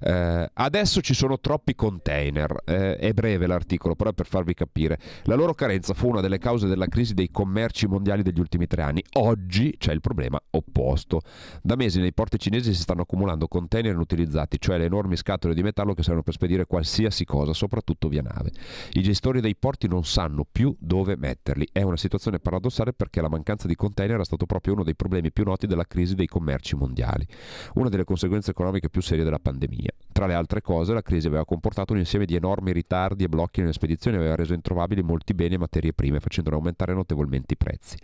[0.00, 4.98] Eh, adesso ci sono troppi container, eh, è breve l'articolo, però per farvi capire.
[5.24, 8.82] La loro carenza fu una delle cause della crisi dei commerci mondiali degli ultimi tre
[8.82, 9.02] anni.
[9.14, 11.20] Oggi c'è il problema opposto.
[11.62, 15.62] Da mesi nei porti cinesi si stanno accumulando container inutilizzati, cioè le enormi scatole di
[15.62, 18.50] metallo che servono per spedire qualsiasi cosa, soprattutto via nave.
[18.92, 21.68] I gestori dei porti non sanno più dove metterli.
[21.72, 25.32] È una situazione paradossale perché la mancanza di container è stato proprio uno dei problemi
[25.32, 27.26] più noti della crisi dei commerci mondiali,
[27.74, 30.07] una delle conseguenze economiche più serie della pandemia pandemia.
[30.18, 33.60] Tra le altre cose, la crisi aveva comportato un insieme di enormi ritardi e blocchi
[33.60, 37.56] nelle spedizioni e aveva reso introvabili molti beni e materie prime, facendone aumentare notevolmente i
[37.56, 37.96] prezzi.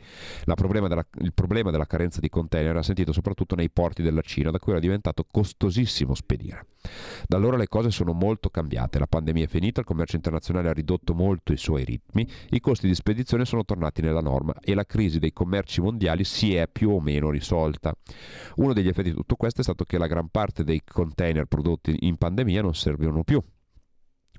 [0.54, 4.52] Problema della, il problema della carenza di container era sentito soprattutto nei porti della Cina,
[4.52, 6.66] da cui era diventato costosissimo spedire.
[7.26, 10.72] Da allora le cose sono molto cambiate, la pandemia è finita, il commercio internazionale ha
[10.72, 14.84] ridotto molto i suoi ritmi, i costi di spedizione sono tornati nella norma e la
[14.84, 17.92] crisi dei commerci mondiali si è più o meno risolta.
[18.56, 22.03] Uno degli effetti di tutto questo è stato che la gran parte dei container prodotti
[22.06, 23.42] in pandemia non servivano più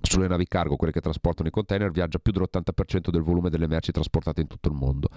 [0.06, 3.92] sulle navi cargo, quelle che trasportano i container, viaggia più dell'80% del volume delle merci
[3.92, 5.10] trasportate in tutto il mondo.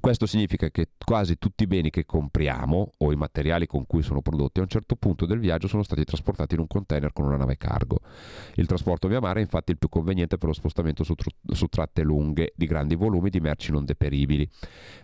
[0.00, 4.22] Questo significa che quasi tutti i beni che compriamo o i materiali con cui sono
[4.22, 7.36] prodotti a un certo punto del viaggio sono stati trasportati in un container con una
[7.36, 8.00] nave cargo.
[8.54, 11.66] Il trasporto via mare è infatti il più conveniente per lo spostamento su, tr- su
[11.66, 14.48] tratte lunghe di grandi volumi di merci non deperibili.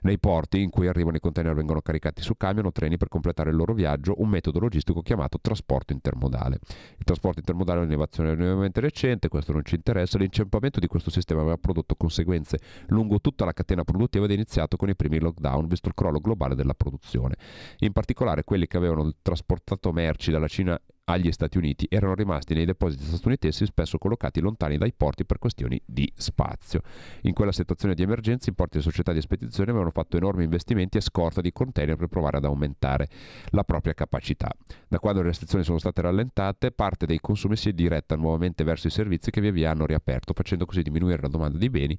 [0.03, 3.51] Nei porti in cui arrivano i container vengono caricati su camion o treni per completare
[3.51, 6.59] il loro viaggio, un metodo logistico chiamato trasporto intermodale.
[6.99, 11.41] Il trasporto intermodale è un'innovazione relativamente recente, questo non ci interessa, l'inciampamento di questo sistema
[11.41, 15.69] aveva prodotto conseguenze lungo tutta la catena produttiva ed è iniziato con i primi lockdown,
[15.69, 17.37] visto il crollo globale della produzione.
[17.79, 20.79] In particolare quelli che avevano trasportato merci dalla Cina
[21.13, 25.81] agli Stati Uniti erano rimasti nei depositi statunitensi spesso collocati lontani dai porti per questioni
[25.85, 26.81] di spazio.
[27.23, 30.97] In quella situazione di emergenza i porti e società di spedizione avevano fatto enormi investimenti
[30.97, 33.09] e scorta di container per provare ad aumentare
[33.51, 34.51] la propria capacità.
[34.89, 38.87] Da quando le restrizioni sono state rallentate, parte dei consumi si è diretta nuovamente verso
[38.87, 41.99] i servizi che via via hanno riaperto, facendo così diminuire la domanda di beni,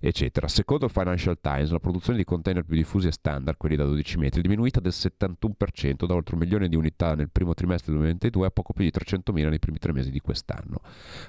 [0.00, 0.48] eccetera.
[0.48, 4.18] Secondo il Financial Times, la produzione di container più diffusi e standard, quelli da 12
[4.18, 8.00] metri, è diminuita del 71% da oltre un milione di unità nel primo trimestre del
[8.00, 10.80] 2022 a poco più di 300.000 nei primi tre mesi di quest'anno.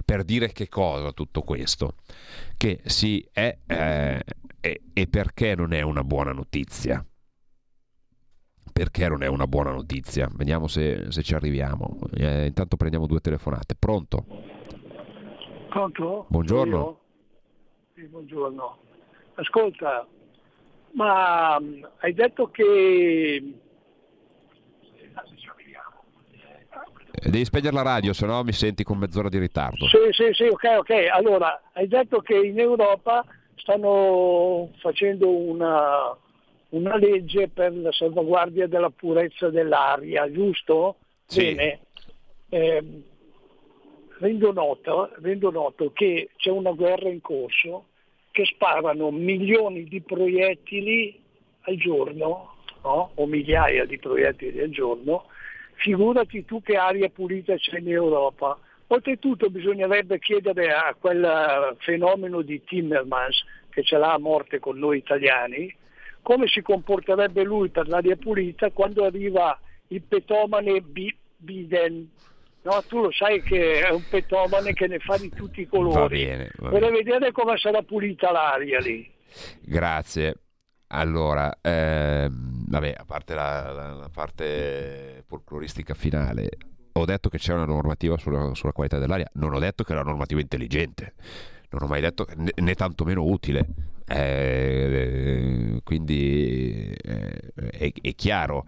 [0.06, 1.96] Per dire che cosa tutto questo?
[2.56, 4.24] Che sì, è, eh,
[4.62, 7.06] è, e perché non è una buona notizia?
[8.72, 10.30] Perché non è una buona notizia?
[10.34, 11.98] Vediamo se, se ci arriviamo.
[12.14, 13.76] Eh, intanto prendiamo due telefonate.
[13.76, 14.26] Pronto?
[15.70, 16.26] Pronto?
[16.30, 17.00] Buongiorno.
[17.94, 18.78] Sì, buongiorno.
[19.36, 20.08] Ascolta,
[20.92, 23.42] ma mm, hai detto che
[27.30, 29.88] devi spegnere la radio, se no mi senti con mezz'ora di ritardo.
[29.88, 30.92] Sì, sì, sì, ok, ok.
[31.12, 36.16] Allora, hai detto che in Europa stanno facendo una,
[36.70, 40.98] una legge per la salvaguardia della purezza dell'aria, giusto?
[41.26, 41.54] Sì.
[41.56, 41.80] Bene.
[42.50, 42.84] Eh,
[44.20, 47.88] rendo, noto, rendo noto che c'è una guerra in corso
[48.32, 51.20] che sparano milioni di proiettili
[51.62, 53.12] al giorno, no?
[53.16, 55.26] o migliaia di proiettili al giorno,
[55.76, 58.58] figurati tu che aria pulita c'è in Europa.
[58.88, 64.98] Oltretutto bisognerebbe chiedere a quel fenomeno di Timmermans, che ce l'ha a morte con noi
[64.98, 65.74] italiani,
[66.22, 72.10] come si comporterebbe lui per l'aria pulita quando arriva il petomane B- Biden.
[72.64, 75.94] No, tu lo sai che è un petomane che ne fa di tutti i colori.
[75.94, 77.04] Va bene, va Vorrei bene.
[77.04, 79.08] vedere come sarà pulita l'aria lì.
[79.62, 80.36] Grazie.
[80.98, 86.50] Allora, ehm, vabbè, a parte la, la- la parte folcloristica finale,
[86.94, 89.96] ho detto che c'è una normativa sulla, sulla qualità dell'aria, non ho detto che è
[89.96, 91.16] una normativa intelligente,
[91.72, 93.68] non ho mai detto né, né tantomeno utile.
[94.08, 98.66] Eh, quindi eh, è, è chiaro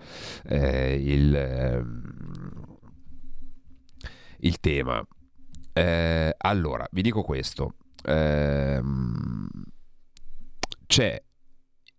[0.50, 2.78] eh, il, ehm,
[4.40, 5.06] il tema.
[5.74, 7.76] Eh, allora, vi dico questo.
[8.06, 9.48] Ehm,
[10.88, 11.22] c'è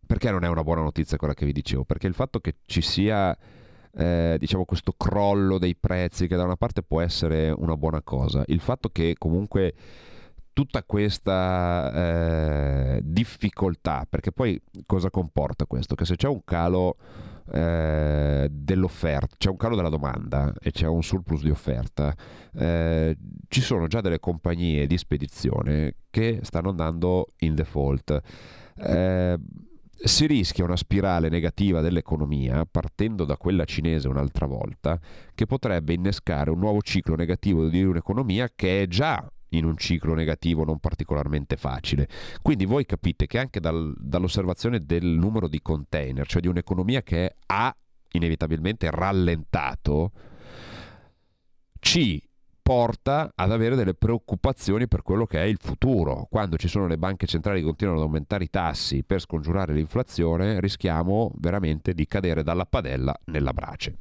[0.08, 1.84] perché non è una buona notizia quella che vi dicevo?
[1.84, 3.36] Perché il fatto che ci sia
[3.94, 8.42] eh, diciamo questo crollo dei prezzi che da una parte può essere una buona cosa,
[8.46, 9.74] il fatto che comunque
[10.54, 15.94] tutta questa eh, difficoltà, perché poi cosa comporta questo?
[15.94, 16.96] Che se c'è un calo
[17.52, 22.16] eh, dell'offerta, c'è un calo della domanda e c'è un surplus di offerta,
[22.54, 23.14] eh,
[23.46, 28.22] ci sono già delle compagnie di spedizione che stanno andando in default.
[30.00, 34.98] Si rischia una spirale negativa dell'economia, partendo da quella cinese un'altra volta,
[35.34, 40.14] che potrebbe innescare un nuovo ciclo negativo di un'economia che è già in un ciclo
[40.14, 42.08] negativo non particolarmente facile.
[42.42, 47.34] Quindi voi capite che anche dal- dall'osservazione del numero di container, cioè di un'economia che
[47.46, 47.74] ha
[48.12, 50.12] inevitabilmente rallentato,
[51.80, 52.27] ci
[52.68, 56.26] porta ad avere delle preoccupazioni per quello che è il futuro.
[56.28, 60.60] Quando ci sono le banche centrali che continuano ad aumentare i tassi per scongiurare l'inflazione,
[60.60, 63.96] rischiamo veramente di cadere dalla padella nella brace.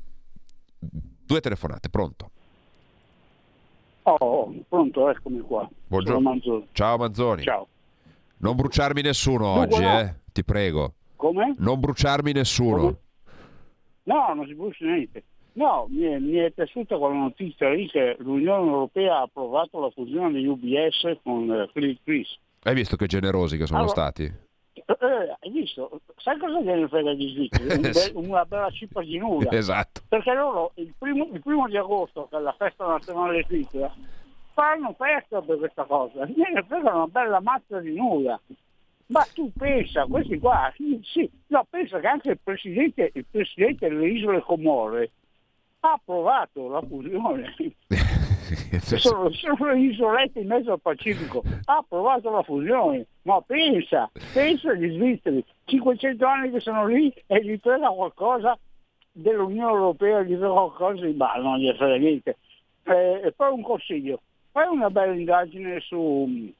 [0.80, 2.32] Due telefonate, pronto?
[4.04, 5.70] Oh, pronto, eccomi qua.
[5.88, 6.20] Buongiorno.
[6.20, 6.68] Manzoni.
[6.74, 7.44] Ciao Manzoni.
[7.44, 7.68] Ciao.
[8.40, 10.00] Non bruciarmi nessuno Dunque, oggi, no.
[10.02, 10.16] eh?
[10.34, 10.94] Ti prego.
[11.16, 11.56] Come?
[11.60, 12.78] Non bruciarmi nessuno.
[12.78, 12.98] Come?
[14.04, 15.24] No, non si brucia niente.
[15.58, 19.90] No, mi è, mi è piaciuta quella notizia lì che l'Unione Europea ha approvato la
[19.90, 22.38] fusione di UBS con eh, Credit Suisse.
[22.62, 24.24] Hai visto che generosi che sono Allora- stati?
[24.24, 26.00] Eh, eh, hai visto?
[26.18, 27.74] Sai cosa gliene frega agli svizzeri?
[27.76, 29.50] Un be- una bella cippa di nulla.
[29.52, 30.02] Esatto.
[30.08, 33.92] Perché loro il primo, il primo di agosto, che è la festa nazionale svizzera,
[34.54, 36.24] fanno festa per questa cosa.
[36.26, 38.40] Gliene frega una bella mazza di nulla.
[39.08, 44.08] Ma tu pensa, questi qua, sì, no, pensa che anche il presidente, il presidente delle
[44.10, 45.12] isole Comore
[45.80, 47.54] ha approvato la fusione.
[48.82, 53.06] sono, sono le isolette in mezzo al Pacifico, ha approvato la fusione.
[53.24, 58.58] Ma pensa, pensa agli svizzeri, 500 anni che sono lì e gli frega qualcosa
[59.12, 62.38] dell'Unione Europea, gli frega qualcosa di ma non gli frega niente.
[62.84, 64.22] Eh, e poi un consiglio,
[64.52, 66.52] fai una bella indagine su,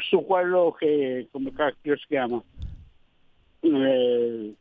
[0.00, 2.42] su quello che, come cacchio si chiama?
[3.60, 4.54] Eh,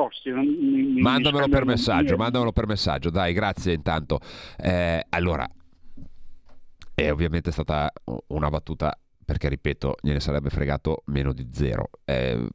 [0.00, 4.18] Posti, non- mi- Mandamelo per messaggio, mandamelo per messaggio, dai, grazie intanto.
[4.56, 5.46] Eh, allora,
[6.94, 7.92] è ovviamente stata
[8.28, 11.90] una battuta perché, ripeto, gliene sarebbe fregato meno di zero.
[12.04, 12.48] Eh,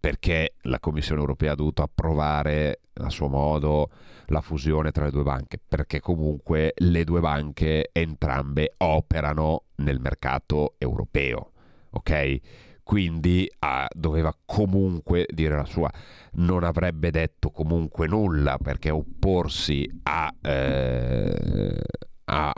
[0.00, 3.90] perché la Commissione europea ha dovuto approvare a suo modo
[4.28, 10.76] la fusione tra le due banche, perché comunque le due banche entrambe operano nel mercato
[10.78, 11.52] europeo,
[11.90, 12.40] ok?
[12.90, 15.88] Quindi ah, doveva comunque dire la sua,
[16.32, 21.80] non avrebbe detto comunque nulla perché opporsi a, eh,
[22.24, 22.52] a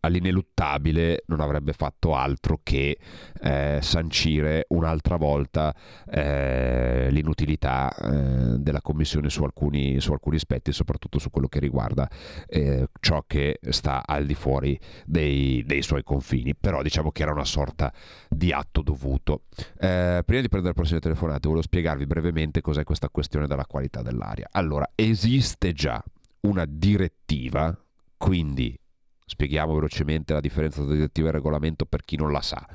[0.00, 2.98] all'ineluttabile non avrebbe fatto altro che
[3.40, 5.74] eh, sancire un'altra volta
[6.08, 12.08] eh, l'inutilità eh, della Commissione su alcuni, su alcuni, aspetti, soprattutto su quello che riguarda
[12.46, 16.54] eh, ciò che sta al di fuori dei, dei, suoi confini.
[16.54, 17.92] Però diciamo che era una sorta
[18.28, 19.42] di atto dovuto.
[19.78, 24.02] Eh, prima di prendere le prossime telefonate, volevo spiegarvi brevemente cos'è questa questione della qualità
[24.02, 24.48] dell'aria.
[24.50, 26.02] Allora, esiste già
[26.40, 27.76] una direttiva,
[28.16, 28.76] quindi
[29.24, 32.66] Spieghiamo velocemente la differenza tra direttiva e regolamento per chi non la sa.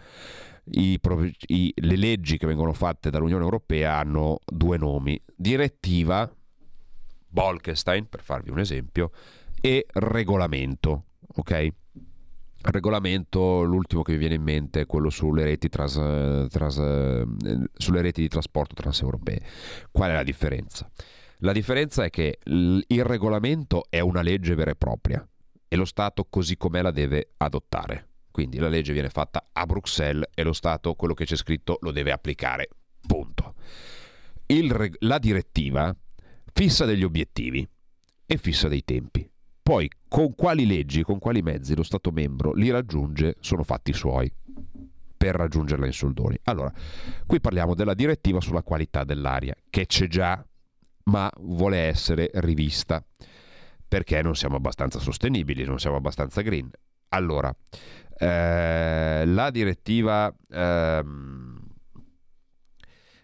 [0.70, 1.00] I,
[1.48, 6.30] i, le leggi che vengono fatte dall'Unione Europea hanno due nomi, direttiva
[7.30, 9.12] Bolkestein, per farvi un esempio,
[9.62, 11.04] e regolamento.
[11.36, 11.70] Ok?
[12.70, 15.94] regolamento, l'ultimo che mi viene in mente è quello sulle reti, tras,
[16.50, 16.76] tras,
[17.74, 19.42] sulle reti di trasporto transeuropee.
[19.92, 20.90] Qual è la differenza?
[21.40, 25.26] La differenza è che il regolamento è una legge vera e propria,
[25.68, 28.08] e lo Stato così com'è la deve adottare.
[28.32, 31.92] Quindi la legge viene fatta a Bruxelles e lo Stato quello che c'è scritto lo
[31.92, 32.70] deve applicare.
[33.06, 33.56] Punto.
[34.46, 35.96] Il, la direttiva
[36.54, 37.68] fissa degli obiettivi
[38.26, 39.30] e fissa dei tempi.
[39.62, 44.32] Poi con quali leggi, con quali mezzi lo Stato membro li raggiunge sono fatti suoi
[45.18, 46.38] per raggiungerla in soldoni.
[46.44, 46.72] Allora,
[47.26, 50.46] qui parliamo della direttiva sulla qualità dell'aria, che c'è già,
[51.06, 53.04] ma vuole essere rivista
[53.88, 56.70] perché non siamo abbastanza sostenibili, non siamo abbastanza green.
[57.10, 57.54] Allora,
[58.18, 60.34] eh, la direttiva...
[60.52, 61.56] Ehm,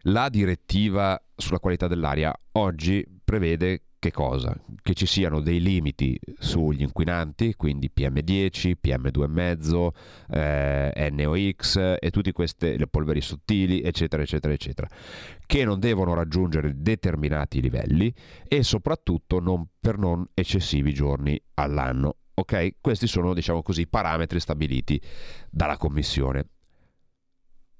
[0.08, 4.54] la direttiva sulla qualità dell'aria oggi prevede che cosa?
[4.82, 9.94] Che ci siano dei limiti sugli inquinanti, quindi PM10, PM2,5,
[10.30, 14.90] eh, NOx e tutte queste le polveri sottili, eccetera, eccetera, eccetera,
[15.46, 18.14] che non devono raggiungere determinati livelli
[18.46, 22.18] e soprattutto non per non eccessivi giorni all'anno.
[22.34, 22.82] Ok?
[22.82, 25.00] Questi sono, diciamo così, parametri stabiliti
[25.50, 26.48] dalla Commissione.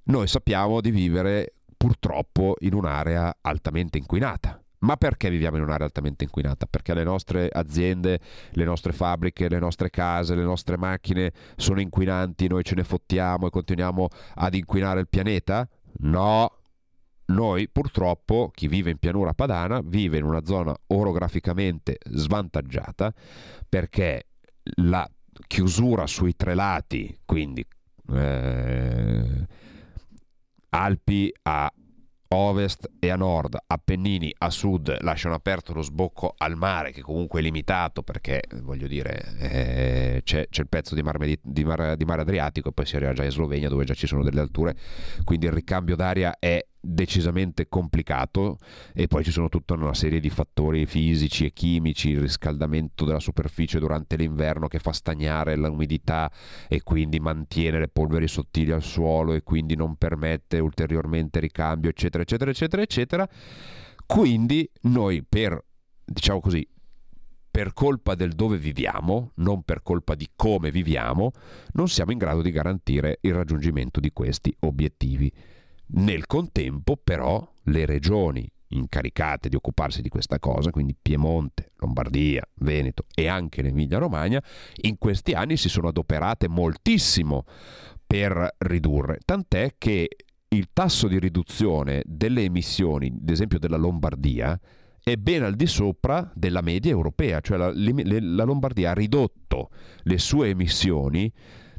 [0.04, 6.26] Noi sappiamo di vivere purtroppo in un'area altamente inquinata ma perché viviamo in un'area altamente
[6.26, 6.66] inquinata?
[6.66, 8.20] Perché le nostre aziende,
[8.52, 13.48] le nostre fabbriche, le nostre case, le nostre macchine sono inquinanti, noi ce ne fottiamo
[13.48, 15.68] e continuiamo ad inquinare il pianeta?
[16.00, 16.58] No.
[17.26, 23.14] Noi purtroppo, chi vive in pianura padana, vive in una zona orograficamente svantaggiata
[23.68, 24.28] perché
[24.82, 25.10] la
[25.48, 27.66] chiusura sui tre lati, quindi
[28.10, 29.48] eh,
[30.70, 31.72] Alpi a
[32.34, 37.40] ovest e a nord, Appennini a sud lasciano aperto lo sbocco al mare che comunque
[37.40, 42.06] è limitato perché voglio dire eh, c'è, c'è, il pezzo di mare, di, mare, di
[42.06, 44.76] mare, Adriatico e poi si arriva già in Slovenia dove già ci sono delle alture,
[45.24, 48.58] quindi il ricambio d'aria è decisamente complicato
[48.94, 53.22] e poi ci sono tutta una serie di fattori fisici e chimici, il riscaldamento della
[53.22, 56.30] superficie durante l'inverno che fa stagnare l'umidità
[56.68, 62.24] e quindi mantiene le polveri sottili al suolo e quindi non permette ulteriormente ricambio, eccetera,
[62.24, 63.30] eccetera, eccetera, eccetera.
[64.06, 65.64] Quindi noi per,
[66.04, 66.68] diciamo così,
[67.50, 71.32] per colpa del dove viviamo, non per colpa di come viviamo,
[71.74, 75.32] non siamo in grado di garantire il raggiungimento di questi obiettivi.
[75.88, 83.06] Nel contempo, però, le regioni incaricate di occuparsi di questa cosa, quindi Piemonte, Lombardia, Veneto
[83.14, 84.44] e anche l'Emilia-Romagna,
[84.82, 87.46] in questi anni si sono adoperate moltissimo
[88.06, 90.10] per ridurre, tant'è che
[90.50, 94.60] il tasso di riduzione delle emissioni, ad esempio della Lombardia,
[95.04, 99.70] è ben al di sopra della media europea, cioè la, la Lombardia ha ridotto
[100.04, 101.32] le sue emissioni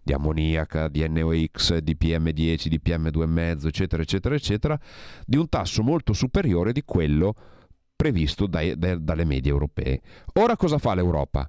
[0.05, 4.79] di ammoniaca, di NOx, di PM10, di PM2,5, eccetera, eccetera, eccetera,
[5.25, 7.35] di un tasso molto superiore di quello
[7.97, 10.01] previsto dai, dai, dalle medie europee.
[10.35, 11.49] Ora cosa fa l'Europa?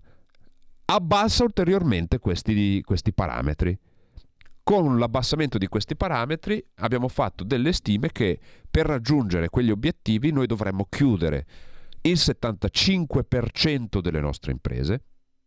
[0.86, 3.78] Abbassa ulteriormente questi, questi parametri.
[4.64, 8.40] Con l'abbassamento di questi parametri abbiamo fatto delle stime che
[8.72, 11.46] per raggiungere quegli obiettivi noi dovremmo chiudere
[12.02, 15.04] il 75% delle nostre imprese,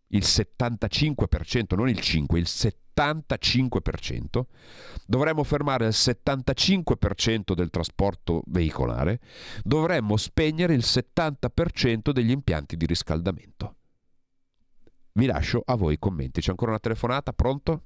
[0.08, 2.72] il 75%, non il 5%, il 75%,
[5.06, 9.20] dovremmo fermare il 75% del trasporto veicolare,
[9.62, 13.74] dovremmo spegnere il 70% degli impianti di riscaldamento.
[15.12, 16.40] Vi lascio a voi i commenti.
[16.40, 17.32] C'è ancora una telefonata?
[17.32, 17.82] Pronto?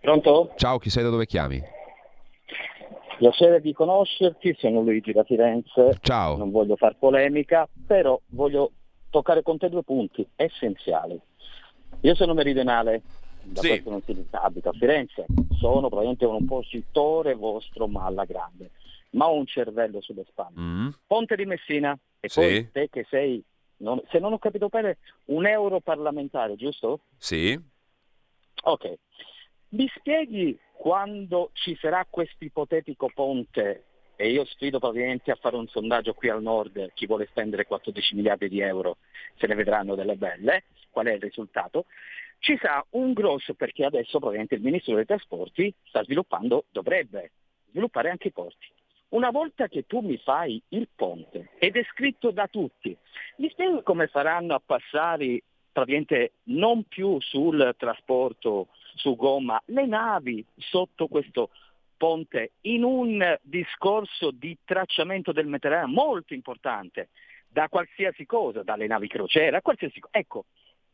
[0.00, 0.52] Pronto?
[0.56, 1.62] Ciao, chi sei da dove chiami?
[3.18, 5.98] Piacere di conoscerti, sono Luigi da Firenze.
[6.00, 6.36] Ciao.
[6.36, 8.72] Non voglio far polemica, però voglio
[9.10, 11.20] toccare con te due punti essenziali.
[12.02, 13.02] Io sono meridionale,
[13.42, 13.68] da Sì.
[13.68, 15.26] questo non si abito a Firenze,
[15.58, 18.70] sono probabilmente un oppositore vostro ma alla grande,
[19.10, 20.58] ma ho un cervello sulle spalle.
[20.60, 20.88] Mm.
[21.06, 22.40] Ponte di Messina e Sì.
[22.40, 23.42] poi te che sei,
[23.78, 27.00] non- se non ho capito bene, un europarlamentare, giusto?
[27.16, 27.58] Sì?
[28.64, 28.94] Ok.
[29.70, 33.84] Mi spieghi quando ci sarà questo ipotetico ponte
[34.20, 38.16] e io sfido praticamente a fare un sondaggio qui al nord, chi vuole spendere 14
[38.16, 38.96] miliardi di euro
[39.36, 41.84] se ne vedranno delle belle, qual è il risultato?
[42.40, 47.30] Ci sarà un grosso, perché adesso praticamente il Ministro dei Trasporti sta sviluppando, dovrebbe
[47.70, 48.66] sviluppare anche i porti.
[49.10, 52.96] Una volta che tu mi fai il ponte ed è scritto da tutti,
[53.36, 58.66] mi spieghi come faranno a passare praticamente non più sul trasporto
[58.96, 61.50] su gomma, le navi sotto questo
[61.98, 67.10] ponte in un discorso di tracciamento del Mediterraneo molto importante,
[67.46, 70.16] da qualsiasi cosa, dalle navi crociera, qualsiasi cosa.
[70.16, 70.44] Ecco,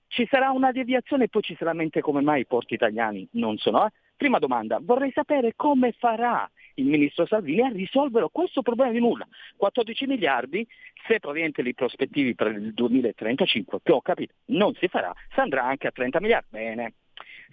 [0.09, 3.57] ci sarà una deviazione e poi ci sarà mente come mai i porti italiani non
[3.59, 3.87] sono.
[3.87, 3.91] eh?
[4.17, 9.27] Prima domanda, vorrei sapere come farà il ministro Salvini a risolvere questo problema di nulla.
[9.57, 10.67] 14 miliardi,
[11.07, 15.65] se praticamente li prospettivi per il 2035, che ho capito, non si farà, si andrà
[15.65, 16.49] anche a 30 miliardi.
[16.51, 16.95] Bene.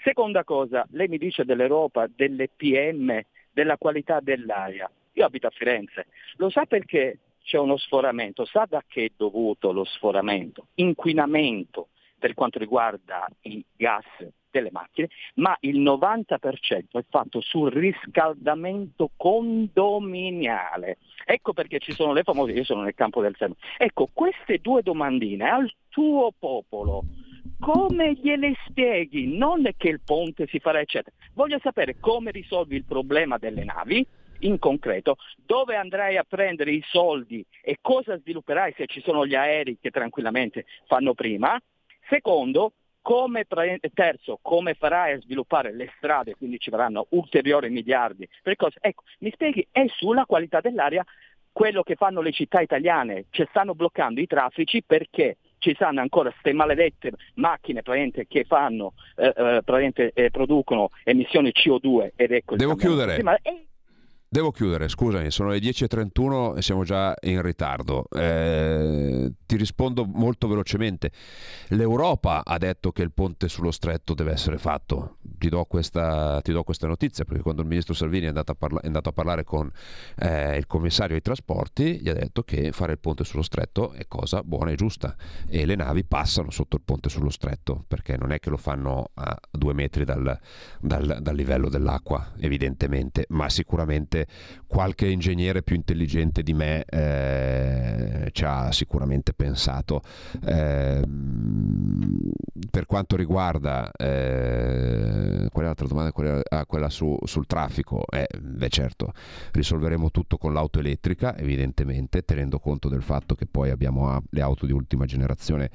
[0.03, 3.19] Seconda cosa, lei mi dice dell'Europa, delle PM,
[3.51, 4.89] della qualità dell'aria.
[5.13, 8.45] Io abito a Firenze, lo sa perché c'è uno sforamento?
[8.45, 10.67] Sa da che è dovuto lo sforamento?
[10.75, 14.05] Inquinamento per quanto riguarda i gas
[14.51, 16.37] delle macchine, ma il 90%
[16.91, 20.97] è fatto sul riscaldamento condominiale.
[21.25, 23.55] Ecco perché ci sono le famose, io sono nel campo del seme.
[23.77, 27.05] Ecco, queste due domandine al tuo popolo,
[27.59, 29.37] come gliele spieghi?
[29.37, 31.15] Non che il ponte si farà, eccetera.
[31.33, 34.05] Voglio sapere come risolvi il problema delle navi,
[34.41, 39.35] in concreto, dove andrai a prendere i soldi e cosa svilupperai se ci sono gli
[39.35, 41.59] aerei che tranquillamente fanno prima.
[42.09, 48.27] Secondo, come, pre- terzo, come farai a sviluppare le strade, quindi ci verranno ulteriori miliardi
[48.41, 48.77] per cose.
[48.81, 51.05] Ecco, mi spieghi, è sulla qualità dell'aria
[51.51, 56.31] quello che fanno le città italiane, ci stanno bloccando i traffici perché ci stanno ancora
[56.31, 62.55] queste maledette macchine praticamente, che fanno, eh, eh, praticamente, eh, producono emissioni CO2 ed ecco
[62.55, 63.13] Devo chiudere.
[63.13, 63.49] climatico.
[63.49, 63.65] E-
[64.33, 68.05] Devo chiudere, scusami, sono le 10.31 e siamo già in ritardo.
[68.09, 71.11] Eh, ti rispondo molto velocemente.
[71.67, 75.17] L'Europa ha detto che il ponte sullo stretto deve essere fatto.
[75.37, 78.55] Ti do questa, ti do questa notizia perché quando il ministro Salvini è andato a,
[78.55, 79.69] parla- è andato a parlare con
[80.15, 84.07] eh, il commissario ai trasporti, gli ha detto che fare il ponte sullo stretto è
[84.07, 85.13] cosa buona e giusta
[85.49, 89.09] e le navi passano sotto il ponte sullo stretto perché non è che lo fanno
[89.15, 90.39] a due metri dal,
[90.79, 94.19] dal- dal livello dell'acqua, evidentemente, ma sicuramente
[94.67, 100.01] qualche ingegnere più intelligente di me eh, ci ha sicuramente pensato.
[100.45, 102.31] Ehm,
[102.69, 106.11] per quanto riguarda eh, qual è l'altra domanda?
[106.11, 109.13] Qual ah, quella su- sul traffico, eh, beh certo,
[109.51, 114.65] risolveremo tutto con l'auto elettrica, evidentemente, tenendo conto del fatto che poi abbiamo le auto
[114.65, 115.69] di ultima generazione,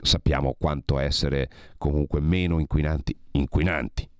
[0.00, 4.10] sappiamo quanto essere comunque meno inquinanti, inquinanti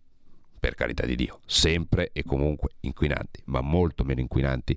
[0.62, 4.76] per carità di Dio, sempre e comunque inquinanti, ma molto meno inquinanti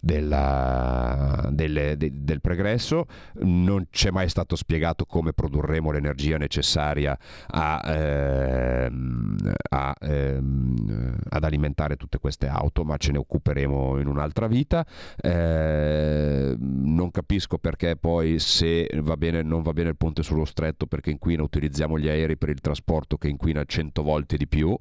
[0.00, 3.04] della- delle- de- del pregresso.
[3.42, 7.18] Non c'è mai stato spiegato come produrremo l'energia necessaria
[7.48, 9.36] a, ehm,
[9.68, 14.86] a, ehm, ad alimentare tutte queste auto, ma ce ne occuperemo in un'altra vita.
[15.20, 20.86] Eh, non capisco perché poi se va bene, non va bene il ponte sullo stretto
[20.86, 24.74] perché inquina, utilizziamo gli aerei per il trasporto che inquina 100 volte di più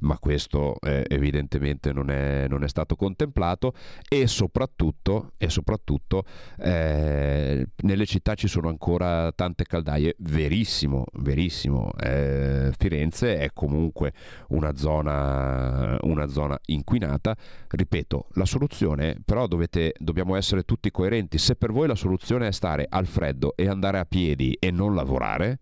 [0.00, 3.74] ma questo eh, evidentemente non è, non è stato contemplato
[4.08, 6.24] e soprattutto, e soprattutto
[6.58, 14.12] eh, nelle città ci sono ancora tante caldaie, verissimo, verissimo, eh, Firenze è comunque
[14.48, 17.36] una zona, una zona inquinata,
[17.68, 22.52] ripeto, la soluzione però dovete, dobbiamo essere tutti coerenti, se per voi la soluzione è
[22.52, 25.58] stare al freddo e andare a piedi e non lavorare,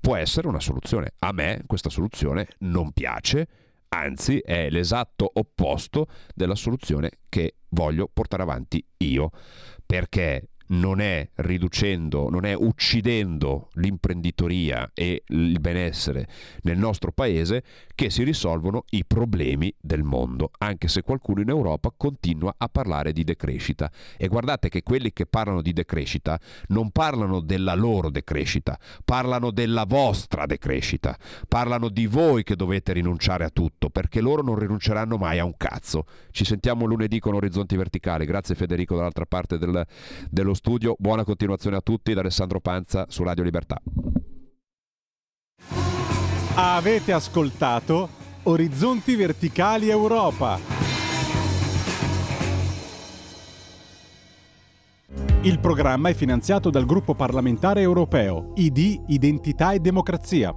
[0.00, 1.12] può essere una soluzione.
[1.20, 3.46] A me questa soluzione non piace,
[3.88, 9.30] anzi è l'esatto opposto della soluzione che voglio portare avanti io,
[9.84, 16.28] perché non è riducendo, non è uccidendo l'imprenditoria e il benessere
[16.62, 17.62] nel nostro paese
[17.94, 23.12] che si risolvono i problemi del mondo, anche se qualcuno in Europa continua a parlare
[23.12, 23.90] di decrescita.
[24.16, 29.84] E guardate che quelli che parlano di decrescita non parlano della loro decrescita, parlano della
[29.84, 31.16] vostra decrescita,
[31.48, 35.56] parlano di voi che dovete rinunciare a tutto, perché loro non rinunceranno mai a un
[35.56, 36.06] cazzo.
[36.30, 38.24] Ci sentiamo lunedì con Orizzonti Verticali.
[38.24, 39.86] Grazie Federico dall'altra parte del,
[40.30, 40.94] dello studio.
[40.98, 43.80] Buona continuazione a tutti da Alessandro Panza su Radio Libertà.
[46.54, 48.08] Avete ascoltato
[48.42, 50.58] Orizzonti Verticali Europa.
[55.42, 60.54] Il programma è finanziato dal gruppo parlamentare europeo ID Identità e Democrazia